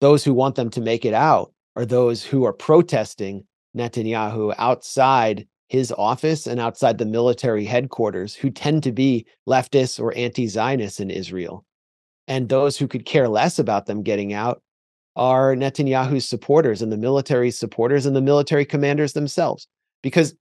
those 0.00 0.24
who 0.24 0.32
want 0.32 0.54
them 0.54 0.70
to 0.70 0.80
make 0.80 1.04
it 1.04 1.12
out 1.12 1.52
are 1.76 1.84
those 1.84 2.24
who 2.24 2.44
are 2.44 2.54
protesting 2.54 3.44
Netanyahu 3.76 4.54
outside 4.56 5.46
his 5.68 5.92
office 5.92 6.46
and 6.46 6.58
outside 6.58 6.96
the 6.96 7.04
military 7.04 7.66
headquarters, 7.66 8.34
who 8.34 8.48
tend 8.48 8.82
to 8.84 8.92
be 8.92 9.26
leftists 9.46 10.00
or 10.00 10.16
anti-Zionists 10.16 11.00
in 11.00 11.10
Israel. 11.10 11.66
And 12.26 12.48
those 12.48 12.78
who 12.78 12.88
could 12.88 13.04
care 13.04 13.28
less 13.28 13.58
about 13.58 13.84
them 13.84 14.02
getting 14.02 14.32
out 14.32 14.62
are 15.16 15.54
Netanyahu's 15.54 16.28
supporters 16.28 16.82
and 16.82 16.92
the 16.92 16.96
military 16.96 17.50
supporters 17.50 18.06
and 18.06 18.14
the 18.14 18.20
military 18.20 18.64
commanders 18.64 19.14
themselves. 19.14 19.66
Because 20.02 20.34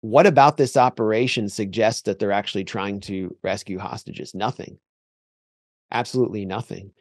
what 0.00 0.26
about 0.26 0.56
this 0.56 0.76
operation 0.76 1.48
suggests 1.48 2.02
that 2.02 2.18
they're 2.18 2.32
actually 2.32 2.64
trying 2.64 3.00
to 3.00 3.36
rescue 3.42 3.78
hostages? 3.78 4.34
Nothing. 4.34 4.78
Absolutely 5.90 6.44
nothing. 6.44 6.92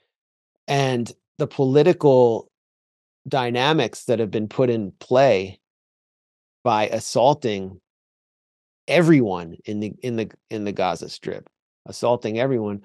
And 0.67 1.11
the 1.37 1.47
political 1.47 2.49
dynamics 3.27 4.05
that 4.05 4.19
have 4.19 4.31
been 4.31 4.47
put 4.47 4.69
in 4.69 4.91
play 4.99 5.59
by 6.63 6.87
assaulting 6.87 7.79
everyone 8.87 9.55
in 9.65 9.79
the 9.79 9.93
in 10.03 10.15
the 10.15 10.29
in 10.51 10.63
the 10.63 10.71
Gaza 10.71 11.09
strip 11.09 11.49
assaulting 11.87 12.39
everyone 12.39 12.81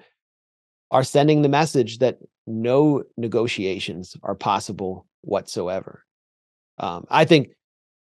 are 0.89 1.03
sending 1.03 1.41
the 1.41 1.49
message 1.49 1.99
that 1.99 2.17
no 2.47 3.03
negotiations 3.17 4.15
are 4.23 4.35
possible 4.35 5.05
whatsoever. 5.21 6.05
Um, 6.77 7.05
I 7.09 7.25
think 7.25 7.51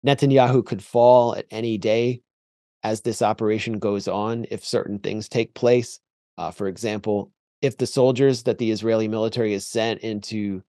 Netanyahu 0.06 0.64
could 0.64 0.82
fall 0.82 1.34
at 1.34 1.46
any 1.50 1.78
day 1.78 2.22
as 2.82 3.00
this 3.00 3.22
operation 3.22 3.78
goes 3.78 4.06
on 4.06 4.46
if 4.50 4.64
certain 4.64 4.98
things 4.98 5.28
take 5.28 5.54
place. 5.54 6.00
Uh, 6.36 6.50
for 6.50 6.68
example, 6.68 7.32
if 7.60 7.76
the 7.76 7.86
soldiers 7.86 8.44
that 8.44 8.58
the 8.58 8.70
Israeli 8.70 9.08
military 9.08 9.52
has 9.52 9.66
sent 9.66 10.00
into 10.00 10.62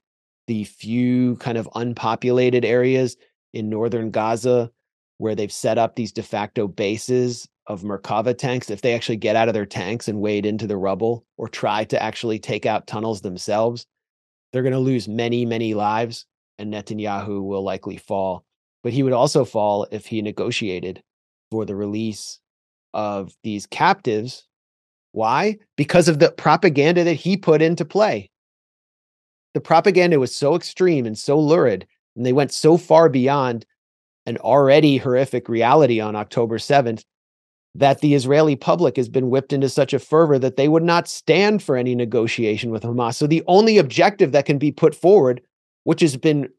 the 0.47 0.63
few 0.63 1.35
kind 1.35 1.57
of 1.57 1.69
unpopulated 1.75 2.65
areas 2.65 3.15
in 3.53 3.69
northern 3.69 4.09
Gaza 4.09 4.71
where 5.19 5.35
they've 5.35 5.51
set 5.51 5.77
up 5.77 5.95
these 5.95 6.11
de 6.11 6.23
facto 6.23 6.67
bases 6.67 7.47
of 7.69 7.83
Merkava 7.83 8.35
tanks, 8.35 8.71
if 8.71 8.81
they 8.81 8.95
actually 8.95 9.17
get 9.17 9.35
out 9.35 9.47
of 9.47 9.53
their 9.53 9.65
tanks 9.65 10.07
and 10.07 10.19
wade 10.19 10.45
into 10.45 10.65
the 10.65 10.75
rubble 10.75 11.23
or 11.37 11.47
try 11.47 11.83
to 11.85 12.01
actually 12.01 12.39
take 12.39 12.65
out 12.65 12.87
tunnels 12.87 13.21
themselves, 13.21 13.85
they're 14.51 14.63
going 14.63 14.73
to 14.73 14.79
lose 14.79 15.07
many, 15.07 15.45
many 15.45 15.75
lives, 15.75 16.25
and 16.57 16.73
Netanyahu 16.73 17.43
will 17.43 17.63
likely 17.63 17.97
fall. 17.97 18.43
But 18.81 18.91
he 18.91 19.03
would 19.03 19.13
also 19.13 19.45
fall 19.45 19.87
if 19.91 20.07
he 20.07 20.21
negotiated 20.23 21.03
for 21.51 21.63
the 21.63 21.75
release 21.75 22.39
of 22.93 23.33
these 23.43 23.67
captives. 23.67 24.47
Why? 25.11 25.57
Because 25.77 26.07
of 26.07 26.17
the 26.17 26.31
propaganda 26.31 27.03
that 27.03 27.13
he 27.13 27.37
put 27.37 27.61
into 27.61 27.85
play. 27.85 28.31
The 29.53 29.61
propaganda 29.61 30.19
was 30.19 30.35
so 30.35 30.55
extreme 30.55 31.05
and 31.05 31.17
so 31.17 31.39
lurid, 31.39 31.85
and 32.15 32.25
they 32.25 32.33
went 32.33 32.51
so 32.51 32.77
far 32.77 33.09
beyond 33.09 33.65
an 34.25 34.37
already 34.37 34.97
horrific 34.97 35.49
reality 35.49 35.99
on 35.99 36.15
October 36.15 36.57
7th 36.57 37.03
that 37.75 38.01
the 38.01 38.13
Israeli 38.13 38.55
public 38.55 38.97
has 38.97 39.09
been 39.09 39.29
whipped 39.29 39.53
into 39.53 39.69
such 39.69 39.93
a 39.93 39.99
fervor 39.99 40.39
that 40.39 40.55
they 40.55 40.67
would 40.67 40.83
not 40.83 41.07
stand 41.07 41.61
for 41.61 41.77
any 41.77 41.95
negotiation 41.95 42.71
with 42.71 42.83
Hamas. 42.83 43.15
So 43.15 43.27
the 43.27 43.43
only 43.47 43.77
objective 43.77 44.31
that 44.31 44.45
can 44.45 44.57
be 44.57 44.71
put 44.71 44.95
forward, 44.95 45.41
which 45.83 46.01
has 46.01 46.17
been 46.17 46.49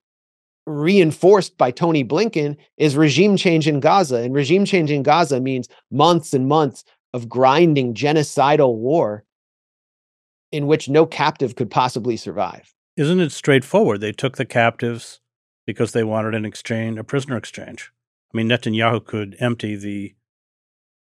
reinforced 0.66 1.58
by 1.58 1.72
Tony 1.72 2.04
Blinken, 2.04 2.56
is 2.76 2.96
regime 2.96 3.36
change 3.36 3.66
in 3.66 3.80
Gaza. 3.80 4.16
And 4.16 4.34
regime 4.34 4.64
change 4.64 4.90
in 4.90 5.02
Gaza 5.02 5.40
means 5.40 5.68
months 5.90 6.32
and 6.32 6.46
months 6.46 6.84
of 7.12 7.28
grinding 7.28 7.94
genocidal 7.94 8.76
war 8.76 9.24
in 10.52 10.66
which 10.66 10.88
no 10.88 11.06
captive 11.06 11.56
could 11.56 11.70
possibly 11.70 12.16
survive. 12.16 12.72
Isn't 12.96 13.20
it 13.20 13.32
straightforward? 13.32 14.00
They 14.00 14.12
took 14.12 14.36
the 14.36 14.44
captives 14.44 15.20
because 15.66 15.92
they 15.92 16.04
wanted 16.04 16.34
an 16.34 16.44
exchange, 16.44 16.98
a 16.98 17.04
prisoner 17.04 17.36
exchange. 17.36 17.92
I 18.32 18.36
mean, 18.36 18.48
Netanyahu 18.48 19.04
could 19.04 19.36
empty 19.40 19.74
the 19.74 20.14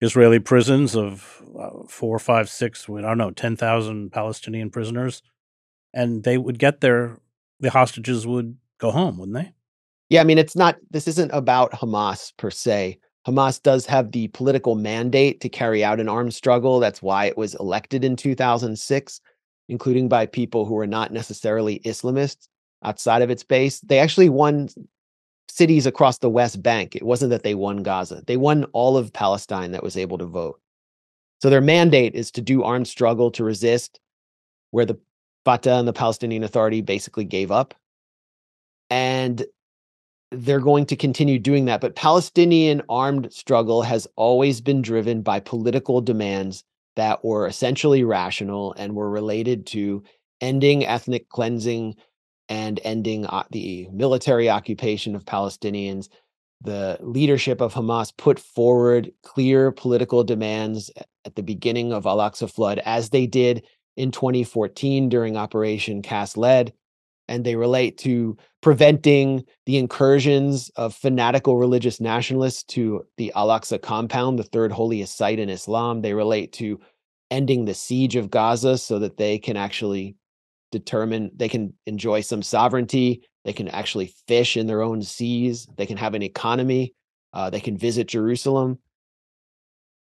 Israeli 0.03 0.41
prisons 0.41 0.97
of 0.97 1.43
uh, 1.59 1.87
four, 1.89 2.19
five, 2.19 2.51
six, 2.51 2.87
I 2.89 3.01
don't 3.01 3.19
know, 3.19 3.31
10,000 3.31 4.11
Palestinian 4.11 4.69
prisoners. 4.69 5.23
And 5.95 6.25
they 6.25 6.39
would 6.39 6.59
get 6.59 6.81
their, 6.81 7.19
the 7.61 7.71
hostages 7.71 8.27
would 8.27 8.57
go 8.79 8.91
home, 8.91 9.19
wouldn't 9.19 9.37
they? 9.37 9.53
Yeah, 10.09 10.21
I 10.21 10.25
mean, 10.25 10.39
it's 10.39 10.57
not, 10.57 10.77
this 10.91 11.07
isn't 11.07 11.31
about 11.31 11.71
Hamas 11.71 12.33
per 12.37 12.51
se. 12.51 12.99
Hamas 13.27 13.63
does 13.63 13.87
have 13.87 14.11
the 14.11 14.27
political 14.29 14.75
mandate 14.75 15.41
to 15.41 15.49
carry 15.49 15.85
out 15.85 16.01
an 16.01 16.09
armed 16.09 16.35
struggle. 16.35 16.81
That's 16.81 17.01
why 17.01 17.27
it 17.27 17.39
was 17.39 17.55
elected 17.55 18.05
in 18.05 18.17
2006, 18.17 19.21
including 19.69 20.09
by 20.09 20.27
people 20.27 20.67
who 20.67 20.77
are 20.79 20.87
not 20.87 21.13
necessarily 21.13 21.79
Islamists 21.85 22.49
outside 22.83 23.23
of 23.23 23.31
its 23.31 23.45
base. 23.45 23.79
They 23.81 24.01
actually 24.01 24.31
won 24.31 24.69
cities 25.53 25.85
across 25.85 26.19
the 26.19 26.31
West 26.31 26.63
Bank. 26.63 26.97
It 26.97 27.03
wasn't 27.03 27.31
that 27.31 27.43
they 27.43 27.55
won 27.55 27.83
Gaza, 27.83 28.23
they 28.27 28.37
won 28.37 28.65
all 28.73 28.97
of 28.97 29.13
Palestine 29.13 29.73
that 29.73 29.83
was 29.83 29.97
able 29.97 30.19
to 30.19 30.25
vote. 30.25 30.59
So 31.43 31.51
their 31.51 31.61
mandate 31.61 32.15
is 32.15 32.31
to 32.33 32.41
do 32.41 32.63
armed 32.63 32.89
struggle 32.89 33.31
to 33.33 33.45
resist, 33.45 34.01
where 34.71 34.87
the 34.87 34.99
Fatah 35.45 35.75
and 35.75 35.89
the 35.89 35.93
Palestinian 35.93 36.45
Authority 36.45 36.81
basically 36.81 37.25
gave 37.25 37.51
up. 37.51 37.75
And 38.89 39.45
they're 40.31 40.61
going 40.61 40.87
to 40.87 40.97
continue 40.97 41.39
doing 41.39 41.67
that. 41.67 41.83
But 41.83 41.97
Palestinian 41.97 42.81
armed 42.89 43.31
struggle 43.33 43.83
has 43.83 44.07
always 44.17 44.63
been 44.63 44.81
driven 44.81 45.21
by 45.21 45.41
political 45.41 46.01
demands 46.01 46.65
that 46.97 47.23
were 47.23 47.47
essentially 47.47 48.05
rational 48.05 48.73
and 48.79 48.95
were 48.95 49.11
related 49.11 49.67
to 49.67 50.03
ending 50.41 50.87
ethnic 50.87 51.29
cleansing 51.29 51.97
and 52.49 52.81
ending 52.85 53.27
uh, 53.27 53.45
the 53.51 53.89
military 53.93 54.51
occupation 54.51 55.15
of 55.15 55.25
Palestinians. 55.25 56.09
The 56.61 56.99
leadership 57.01 57.61
of 57.61 57.75
Hamas 57.75 58.17
put 58.17 58.39
forward 58.39 59.13
clear 59.23 59.73
political 59.73 60.23
demands 60.23 60.91
at 61.25 61.35
the 61.35 61.43
beginning 61.43 61.93
of 61.93 62.07
Al 62.07 62.19
Aqsa 62.19 62.51
flood, 62.51 62.81
as 62.85 63.11
they 63.11 63.27
did 63.27 63.65
in 63.97 64.11
2014 64.11 65.09
during 65.09 65.37
Operation 65.37 66.03
Cast 66.03 66.37
Lead. 66.37 66.73
And 67.29 67.45
they 67.45 67.57
relate 67.57 67.99
to 67.99 68.37
preventing 68.61 69.45
the 69.65 69.79
incursions 69.79 70.71
of 70.77 70.95
fanatical 70.95 71.57
religious 71.57 72.01
nationalists 72.01 72.65
to 72.65 73.05
the 73.17 73.33
Al 73.35 73.49
Aqsa 73.49 73.81
compound, 73.81 74.39
the 74.39 74.45
third 74.45 74.73
holiest 74.73 75.17
site 75.17 75.39
in 75.39 75.49
Islam. 75.49 76.03
They 76.03 76.15
relate 76.15 76.53
to 76.55 76.81
ending 77.31 77.65
the 77.65 77.75
siege 77.75 78.17
of 78.17 78.31
Gaza 78.31 78.77
so 78.77 78.99
that 78.99 79.17
they 79.17 79.39
can 79.39 79.57
actually 79.57 80.17
determine, 80.73 81.31
they 81.37 81.49
can 81.49 81.75
enjoy 81.87 82.23
some 82.23 82.43
sovereignty. 82.43 83.23
They 83.45 83.53
can 83.53 83.69
actually 83.69 84.15
fish 84.27 84.57
in 84.57 84.67
their 84.67 84.83
own 84.83 85.03
seas. 85.03 85.69
They 85.77 85.87
can 85.87 85.97
have 85.97 86.15
an 86.15 86.23
economy. 86.23 86.95
Uh, 87.33 87.51
they 87.51 87.61
can 87.61 87.77
visit 87.77 88.09
Jerusalem. 88.09 88.79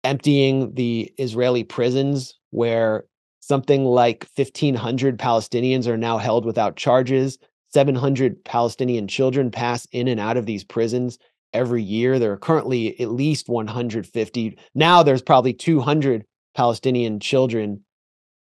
Emptying 0.05 0.75
the 0.75 1.13
Israeli 1.19 1.65
prisons 1.65 2.39
where 2.51 3.05
something 3.41 3.85
like 3.85 4.27
1,500 4.35 5.19
Palestinians 5.19 5.87
are 5.87 5.97
now 5.97 6.19
held 6.19 6.45
without 6.45 6.77
charges. 6.77 7.39
700 7.73 8.45
Palestinian 8.45 9.09
children 9.09 9.51
pass 9.51 9.87
in 9.93 10.09
and 10.09 10.21
out 10.21 10.37
of 10.37 10.47
these 10.47 10.65
prisons 10.65 11.19
every 11.53 11.83
year. 11.83 12.19
There 12.19 12.33
are 12.33 12.39
currently 12.39 12.99
at 13.01 13.11
least 13.11 13.49
150. 13.49 14.59
Now 14.75 15.03
there's 15.03 15.23
probably 15.23 15.53
200 15.53 16.25
Palestinian 16.55 17.21
children 17.21 17.85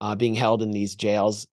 uh, 0.00 0.14
being 0.14 0.34
held 0.34 0.62
in 0.62 0.70
these 0.70 0.94
jails. 0.94 1.46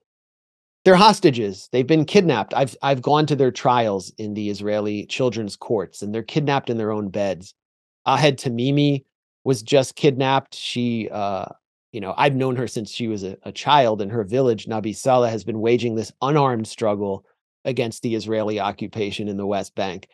They're 0.84 0.96
hostages. 0.96 1.70
They've 1.72 1.86
been 1.86 2.06
kidnapped. 2.06 2.54
I've 2.56 2.76
I've 2.82 3.02
gone 3.02 3.28
to 3.28 3.36
their 3.36 3.52
trials 3.52 4.12
in 4.18 4.34
the 4.34 4.50
Israeli 4.50 5.06
children's 5.06 5.56
courts, 5.56 6.02
and 6.02 6.14
they're 6.14 6.24
kidnapped 6.24 6.70
in 6.70 6.78
their 6.78 6.92
own 6.92 7.10
beds. 7.10 7.54
Ahed 8.08 8.38
Tamimi 8.38 9.04
was 9.44 9.62
just 9.62 9.96
kidnapped. 9.96 10.56
She, 10.56 11.08
uh, 11.12 11.46
you 11.92 12.02
know, 12.02 12.16
I've 12.18 12.36
known 12.36 12.56
her 12.56 12.68
since 12.68 12.90
she 12.92 13.08
was 13.08 13.24
a, 13.24 13.38
a 13.44 13.52
child, 13.52 14.02
and 14.02 14.12
her 14.12 14.24
village, 14.24 14.66
Nabi 14.66 14.96
Saleh, 14.96 15.30
has 15.30 15.44
been 15.44 15.60
waging 15.60 15.96
this 15.96 16.12
unarmed 16.22 16.68
struggle 16.68 17.26
against 17.64 18.02
the 18.02 18.16
Israeli 18.16 18.60
occupation 18.60 19.28
in 19.28 19.38
the 19.38 19.46
West 19.46 19.76
Bank. 19.76 20.08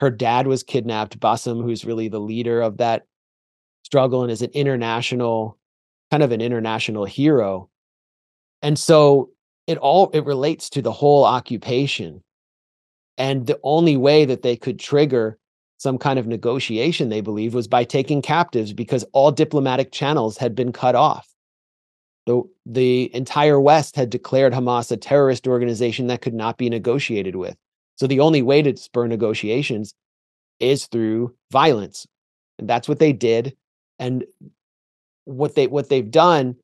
Her 0.00 0.10
dad 0.10 0.46
was 0.46 0.62
kidnapped, 0.62 1.20
Bassem, 1.20 1.62
who's 1.62 1.84
really 1.84 2.08
the 2.08 2.20
leader 2.20 2.62
of 2.62 2.78
that 2.78 3.06
struggle 3.82 4.22
and 4.22 4.30
is 4.30 4.42
an 4.42 4.50
international, 4.54 5.58
kind 6.10 6.22
of 6.22 6.32
an 6.32 6.40
international 6.40 7.04
hero. 7.04 7.68
And 8.62 8.78
so 8.78 9.30
it 9.66 9.78
all 9.78 10.10
it 10.10 10.24
relates 10.24 10.68
to 10.70 10.82
the 10.82 10.92
whole 10.92 11.24
occupation. 11.24 12.22
And 13.16 13.46
the 13.46 13.60
only 13.62 13.96
way 13.96 14.24
that 14.24 14.42
they 14.42 14.56
could 14.56 14.78
trigger 14.78 15.38
some 15.78 15.98
kind 15.98 16.18
of 16.18 16.26
negotiation, 16.26 17.08
they 17.08 17.20
believe, 17.20 17.54
was 17.54 17.68
by 17.68 17.84
taking 17.84 18.22
captives 18.22 18.72
because 18.72 19.04
all 19.12 19.30
diplomatic 19.30 19.92
channels 19.92 20.36
had 20.36 20.54
been 20.54 20.72
cut 20.72 20.94
off 20.94 21.34
the 22.26 22.42
the 22.66 23.14
entire 23.14 23.60
West 23.60 23.96
had 23.96 24.10
declared 24.10 24.52
Hamas 24.52 24.90
a 24.90 24.96
terrorist 24.96 25.46
organization 25.46 26.06
that 26.06 26.22
could 26.22 26.34
not 26.34 26.56
be 26.56 26.70
negotiated 26.70 27.36
with. 27.36 27.56
So 27.96 28.06
the 28.06 28.20
only 28.20 28.42
way 28.42 28.62
to 28.62 28.76
spur 28.76 29.06
negotiations 29.06 29.94
is 30.58 30.86
through 30.86 31.34
violence. 31.50 32.06
And 32.58 32.68
that's 32.68 32.88
what 32.88 32.98
they 32.98 33.12
did. 33.12 33.56
And 33.98 34.24
what 35.24 35.54
they 35.54 35.66
what 35.66 35.88
they've 35.88 36.10
done 36.10 36.56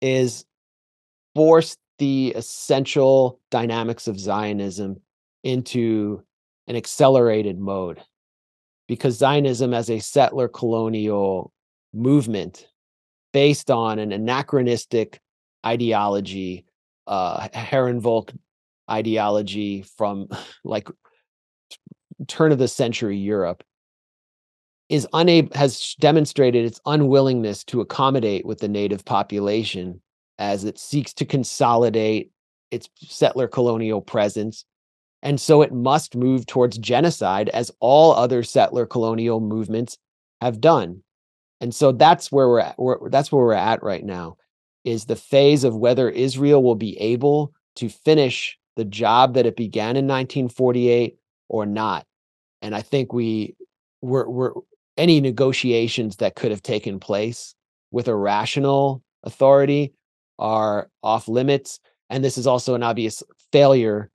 is 0.00 0.44
force 1.38 1.76
the 2.00 2.32
essential 2.34 3.38
dynamics 3.52 4.08
of 4.08 4.18
Zionism 4.18 4.96
into 5.44 6.20
an 6.66 6.74
accelerated 6.74 7.60
mode. 7.60 8.00
Because 8.88 9.18
Zionism 9.18 9.72
as 9.72 9.88
a 9.88 10.00
settler 10.00 10.48
colonial 10.48 11.52
movement 11.94 12.66
based 13.32 13.70
on 13.70 14.00
an 14.00 14.10
anachronistic 14.10 15.20
ideology, 15.64 16.64
uh, 17.06 17.46
Herrenvolk 17.50 18.36
ideology 18.90 19.82
from 19.96 20.26
like 20.64 20.88
turn 22.26 22.50
of 22.50 22.58
the 22.58 22.66
century 22.66 23.16
Europe 23.16 23.62
is 24.88 25.06
unable 25.12 25.56
has 25.56 25.94
demonstrated 26.00 26.64
its 26.64 26.80
unwillingness 26.84 27.62
to 27.62 27.80
accommodate 27.80 28.44
with 28.44 28.58
the 28.58 28.66
native 28.66 29.04
population 29.04 30.00
as 30.38 30.64
it 30.64 30.78
seeks 30.78 31.12
to 31.14 31.24
consolidate 31.24 32.30
its 32.70 32.88
settler 32.96 33.48
colonial 33.48 34.00
presence 34.00 34.64
and 35.22 35.40
so 35.40 35.62
it 35.62 35.72
must 35.72 36.14
move 36.14 36.46
towards 36.46 36.78
genocide 36.78 37.48
as 37.48 37.72
all 37.80 38.12
other 38.12 38.42
settler 38.42 38.86
colonial 38.86 39.40
movements 39.40 39.98
have 40.40 40.60
done 40.60 41.02
and 41.60 41.74
so 41.74 41.92
that's 41.92 42.30
where 42.30 42.48
we're 42.48 42.60
at. 42.60 42.78
We're, 42.78 43.08
that's 43.10 43.32
where 43.32 43.44
we're 43.44 43.52
at 43.52 43.82
right 43.82 44.04
now 44.04 44.36
is 44.84 45.04
the 45.04 45.16
phase 45.16 45.64
of 45.64 45.76
whether 45.76 46.08
Israel 46.08 46.62
will 46.62 46.76
be 46.76 46.98
able 47.00 47.52
to 47.76 47.88
finish 47.88 48.56
the 48.76 48.84
job 48.84 49.34
that 49.34 49.46
it 49.46 49.56
began 49.56 49.96
in 49.96 50.06
1948 50.06 51.16
or 51.48 51.66
not. 51.66 52.06
And 52.62 52.74
I 52.74 52.82
think 52.82 53.12
we 53.12 53.56
were 54.00 54.28
we're 54.30 54.52
any 54.96 55.20
negotiations 55.20 56.16
that 56.16 56.36
could 56.36 56.50
have 56.50 56.62
taken 56.62 57.00
place 57.00 57.54
with 57.90 58.08
a 58.08 58.14
rational 58.14 59.02
authority 59.24 59.92
are 60.38 60.88
off 61.02 61.28
limits. 61.28 61.80
And 62.10 62.24
this 62.24 62.38
is 62.38 62.46
also 62.46 62.74
an 62.74 62.82
obvious 62.82 63.22
failure 63.52 64.10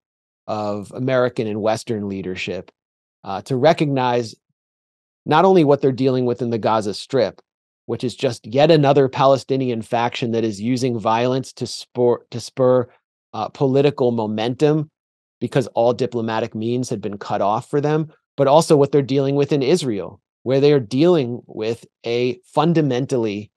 of 0.48 0.92
American 0.92 1.48
and 1.48 1.62
Western 1.62 2.10
leadership 2.10 2.72
uh, 3.24 3.42
to 3.44 3.56
recognize 3.56 4.36
not 5.26 5.46
only 5.46 5.64
what 5.64 5.82
they're 5.82 5.92
dealing 5.92 6.26
with 6.26 6.42
in 6.42 6.50
the 6.50 6.58
Gaza 6.58 6.94
Strip, 6.94 7.42
which 7.86 8.04
is 8.04 8.16
just 8.16 8.46
yet 8.46 8.72
another 8.72 9.08
Palestinian 9.08 9.82
faction 9.82 10.32
that 10.32 10.44
is 10.44 10.62
using 10.62 11.00
violence 11.00 11.54
to 11.54 11.68
spur 11.68 12.20
to 12.32 12.40
spur 12.40 12.88
uh, 13.34 13.50
political 13.50 14.12
momentum 14.12 14.90
because 15.40 15.68
all 15.68 15.94
diplomatic 15.94 16.56
means 16.56 16.90
had 16.90 17.02
been 17.02 17.18
cut 17.18 17.42
off 17.42 17.70
for 17.70 17.82
them, 17.82 18.12
but 18.38 18.48
also 18.48 18.78
what 18.78 18.92
they're 18.92 19.02
dealing 19.02 19.36
with 19.36 19.52
in 19.52 19.62
Israel, 19.62 20.22
where 20.44 20.62
they 20.62 20.72
are 20.72 20.80
dealing 20.80 21.42
with 21.48 21.86
a 22.06 22.40
fundamentally 22.46 23.52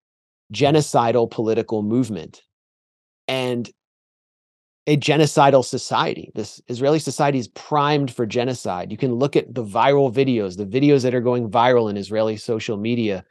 genocidal 0.53 1.31
political 1.31 1.83
movement 1.83 2.43
and 3.29 3.70
a 4.87 4.97
genocidal 4.97 5.64
society. 5.64 6.31
This 6.35 6.61
Israeli 6.68 7.01
society 7.01 7.39
is 7.39 7.49
primed 7.49 8.12
for 8.12 8.24
genocide. 8.24 8.93
You 8.93 8.97
can 8.97 9.14
look 9.14 9.35
at 9.35 9.53
the 9.53 9.64
viral 9.64 10.12
videos, 10.12 10.57
the 10.57 10.66
videos 10.66 11.03
that 11.03 11.14
are 11.14 11.20
going 11.20 11.51
viral 11.51 11.91
in 11.91 11.97
Israeli 11.97 12.37
social 12.37 12.77
media 12.77 13.24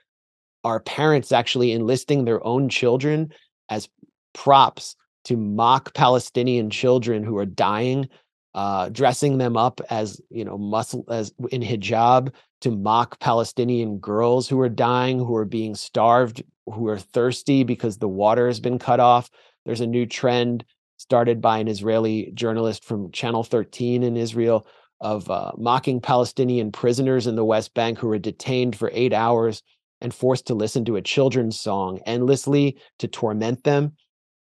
are 0.66 0.80
parents 0.82 1.32
actually 1.32 1.72
enlisting 1.72 2.26
their 2.26 2.46
own 2.46 2.68
children 2.68 3.32
as 3.70 3.88
props 4.34 4.96
to 5.24 5.38
mock 5.38 5.94
Palestinian 5.94 6.70
children 6.70 7.24
who 7.24 7.38
are 7.38 7.46
dying, 7.46 8.10
uh, 8.54 8.90
dressing 8.90 9.38
them 9.38 9.56
up 9.56 9.80
as 9.90 10.20
you 10.30 10.44
know 10.44 10.58
muscle 10.58 11.06
as 11.10 11.34
in 11.52 11.62
hijab 11.62 12.34
to 12.62 12.72
mock 12.72 13.20
Palestinian 13.20 14.00
girls 14.00 14.48
who 14.48 14.60
are 14.60 14.70
dying, 14.70 15.20
who 15.20 15.36
are 15.36 15.46
being 15.46 15.76
starved, 15.76 16.44
who 16.66 16.88
are 16.88 16.98
thirsty 16.98 17.64
because 17.64 17.98
the 17.98 18.08
water 18.08 18.48
has 18.48 18.60
been 18.60 18.80
cut 18.80 19.00
off. 19.00 19.30
There's 19.66 19.82
a 19.82 19.88
new 19.88 20.06
trend 20.06 20.64
started 20.98 21.42
by 21.42 21.58
an 21.58 21.68
Israeli 21.68 22.32
journalist 22.34 22.84
from 22.84 23.12
Channel 23.12 23.44
13 23.44 24.04
in 24.04 24.16
Israel 24.16 24.66
of 25.02 25.30
uh, 25.30 25.52
mocking 25.58 26.00
Palestinian 26.00 26.72
prisoners 26.72 27.28
in 27.28 27.36
the 27.36 27.46
West 27.46 27.74
Bank 27.74 28.00
who 28.00 28.08
were 28.08 28.20
detained 28.20 28.76
for 28.76 28.90
eight 28.94 29.14
hours 29.14 29.62
and 30.02 30.14
forced 30.14 30.48
to 30.48 30.54
listen 30.54 30.86
to 30.86 30.96
a 30.96 31.02
children's 31.02 31.60
song 31.60 32.00
endlessly 32.06 32.78
to 33.00 33.08
torment 33.08 33.64
them. 33.64 33.94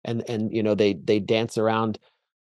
And 0.06 0.28
and 0.30 0.52
you 0.54 0.64
know 0.64 0.76
they 0.76 0.94
they 0.94 1.20
dance 1.20 1.58
around 1.58 2.00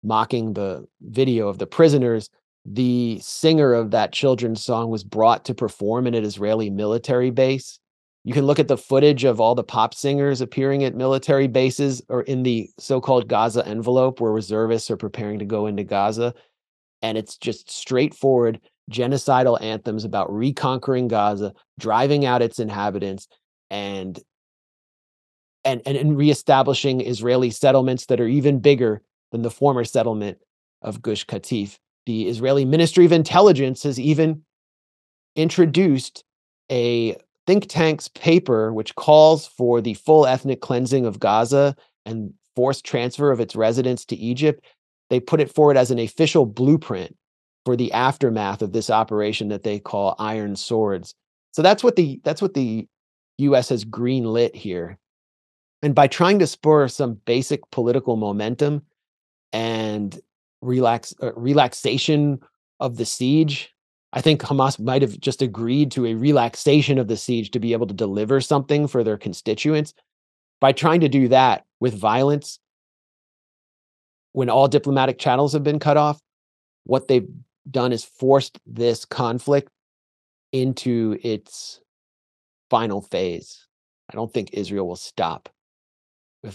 mocking 0.02 0.54
the 0.54 0.86
video 1.02 1.48
of 1.48 1.58
the 1.58 1.66
prisoners. 1.66 2.30
The 2.64 3.18
singer 3.20 3.74
of 3.74 3.90
that 3.90 4.12
children's 4.12 4.64
song 4.64 4.90
was 4.90 5.04
brought 5.04 5.44
to 5.44 5.54
perform 5.54 6.06
in 6.06 6.14
an 6.14 6.24
Israeli 6.24 6.70
military 6.70 7.30
base 7.30 7.78
you 8.24 8.32
can 8.32 8.46
look 8.46 8.58
at 8.58 8.68
the 8.68 8.78
footage 8.78 9.24
of 9.24 9.38
all 9.38 9.54
the 9.54 9.62
pop 9.62 9.94
singers 9.94 10.40
appearing 10.40 10.82
at 10.82 10.94
military 10.94 11.46
bases 11.46 12.02
or 12.08 12.22
in 12.22 12.42
the 12.42 12.70
so-called 12.78 13.28
Gaza 13.28 13.66
envelope 13.66 14.18
where 14.18 14.32
reservists 14.32 14.90
are 14.90 14.96
preparing 14.96 15.38
to 15.38 15.44
go 15.44 15.66
into 15.66 15.84
Gaza. 15.84 16.34
And 17.02 17.18
it's 17.18 17.36
just 17.36 17.70
straightforward 17.70 18.60
genocidal 18.90 19.60
anthems 19.60 20.04
about 20.04 20.32
reconquering 20.32 21.08
Gaza, 21.08 21.52
driving 21.78 22.24
out 22.24 22.42
its 22.42 22.58
inhabitants, 22.58 23.28
and 23.70 24.18
and 25.64 25.82
and, 25.84 25.96
and 25.96 26.16
reestablishing 26.16 27.02
Israeli 27.02 27.50
settlements 27.50 28.06
that 28.06 28.20
are 28.20 28.28
even 28.28 28.58
bigger 28.60 29.02
than 29.32 29.42
the 29.42 29.50
former 29.50 29.84
settlement 29.84 30.38
of 30.82 31.02
Gush 31.02 31.26
Katif. 31.26 31.78
the 32.06 32.28
Israeli 32.28 32.64
Ministry 32.64 33.04
of 33.04 33.12
Intelligence 33.12 33.82
has 33.82 33.98
even 33.98 34.44
introduced 35.36 36.24
a 36.70 37.16
think 37.46 37.66
tank's 37.68 38.08
paper 38.08 38.72
which 38.72 38.94
calls 38.94 39.46
for 39.46 39.80
the 39.80 39.94
full 39.94 40.26
ethnic 40.26 40.60
cleansing 40.60 41.06
of 41.06 41.20
Gaza 41.20 41.76
and 42.06 42.32
forced 42.56 42.84
transfer 42.84 43.30
of 43.30 43.40
its 43.40 43.56
residents 43.56 44.04
to 44.06 44.16
Egypt. 44.16 44.64
They 45.10 45.20
put 45.20 45.40
it 45.40 45.52
forward 45.52 45.76
as 45.76 45.90
an 45.90 45.98
official 45.98 46.46
blueprint 46.46 47.16
for 47.64 47.76
the 47.76 47.92
aftermath 47.92 48.62
of 48.62 48.72
this 48.72 48.90
operation 48.90 49.48
that 49.48 49.62
they 49.62 49.78
call 49.78 50.16
Iron 50.18 50.56
Swords. 50.56 51.14
So 51.52 51.62
that's 51.62 51.84
what 51.84 51.96
the 51.96 52.20
that's 52.24 52.42
what 52.42 52.54
the 52.54 52.88
US 53.38 53.68
has 53.68 53.84
green 53.84 54.24
lit 54.24 54.54
here. 54.54 54.98
And 55.82 55.94
by 55.94 56.06
trying 56.06 56.38
to 56.38 56.46
spur 56.46 56.88
some 56.88 57.20
basic 57.26 57.70
political 57.70 58.16
momentum 58.16 58.82
and 59.52 60.18
relax 60.62 61.14
uh, 61.22 61.32
relaxation 61.34 62.40
of 62.80 62.96
the 62.96 63.04
siege, 63.04 63.73
I 64.16 64.20
think 64.20 64.42
Hamas 64.42 64.78
might 64.78 65.02
have 65.02 65.18
just 65.18 65.42
agreed 65.42 65.90
to 65.92 66.06
a 66.06 66.14
relaxation 66.14 66.98
of 66.98 67.08
the 67.08 67.16
siege 67.16 67.50
to 67.50 67.58
be 67.58 67.72
able 67.72 67.88
to 67.88 67.94
deliver 67.94 68.40
something 68.40 68.86
for 68.86 69.02
their 69.02 69.18
constituents. 69.18 69.92
By 70.60 70.70
trying 70.70 71.00
to 71.00 71.08
do 71.08 71.26
that 71.28 71.64
with 71.80 71.98
violence, 71.98 72.60
when 74.32 74.48
all 74.48 74.68
diplomatic 74.68 75.18
channels 75.18 75.52
have 75.52 75.64
been 75.64 75.80
cut 75.80 75.96
off, 75.96 76.20
what 76.84 77.08
they've 77.08 77.28
done 77.68 77.92
is 77.92 78.04
forced 78.04 78.56
this 78.66 79.04
conflict 79.04 79.68
into 80.52 81.18
its 81.24 81.80
final 82.70 83.02
phase. 83.02 83.66
I 84.08 84.14
don't 84.14 84.32
think 84.32 84.50
Israel 84.52 84.86
will 84.86 84.96
stop 84.96 85.48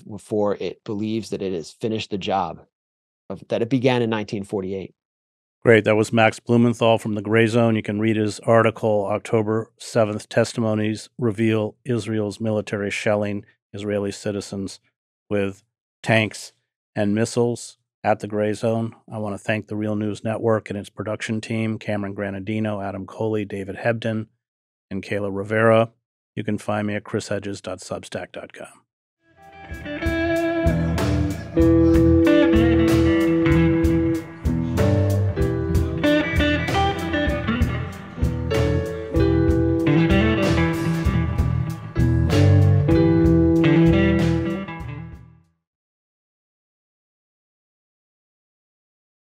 before 0.10 0.56
it 0.56 0.82
believes 0.86 1.32
that 1.32 1.42
it 1.42 1.52
has 1.52 1.72
finished 1.72 2.10
the 2.10 2.18
job 2.18 2.62
of, 3.30 3.44
that 3.50 3.62
it 3.62 3.70
began 3.70 4.02
in 4.02 4.10
1948. 4.10 4.96
Great. 5.62 5.84
That 5.84 5.98
was 5.98 6.14
Max 6.14 6.40
Blumenthal 6.40 6.98
from 6.98 7.16
the 7.16 7.22
Gray 7.22 7.46
Zone. 7.46 7.76
You 7.76 7.82
can 7.82 8.00
read 8.00 8.16
his 8.16 8.40
article, 8.42 9.06
October 9.08 9.70
7th 9.78 10.28
Testimonies 10.28 11.10
Reveal 11.18 11.76
Israel's 11.84 12.40
Military 12.40 12.90
Shelling 12.90 13.44
Israeli 13.74 14.12
Citizens 14.12 14.80
with 15.30 15.64
Tanks 16.02 16.54
and 16.96 17.14
Missiles 17.14 17.78
at 18.06 18.20
the 18.20 18.28
Gray 18.28 18.54
Zone. 18.54 18.96
I 19.12 19.18
want 19.18 19.34
to 19.34 19.44
thank 19.44 19.68
the 19.68 19.76
Real 19.76 19.98
News 19.98 20.24
Network 20.24 20.70
and 20.70 20.80
its 20.80 20.90
production 20.90 21.42
team 21.42 21.78
Cameron 21.78 22.16
Granadino, 22.16 22.82
Adam 22.82 23.06
Coley, 23.06 23.44
David 23.44 23.78
Hebden, 23.78 24.28
and 24.90 25.04
Kayla 25.04 25.30
Rivera. 25.30 25.92
You 26.36 26.46
can 26.46 26.58
find 26.58 26.88
me 26.88 26.96
at 26.96 27.04
chrishedges.substack.com. 27.04 28.89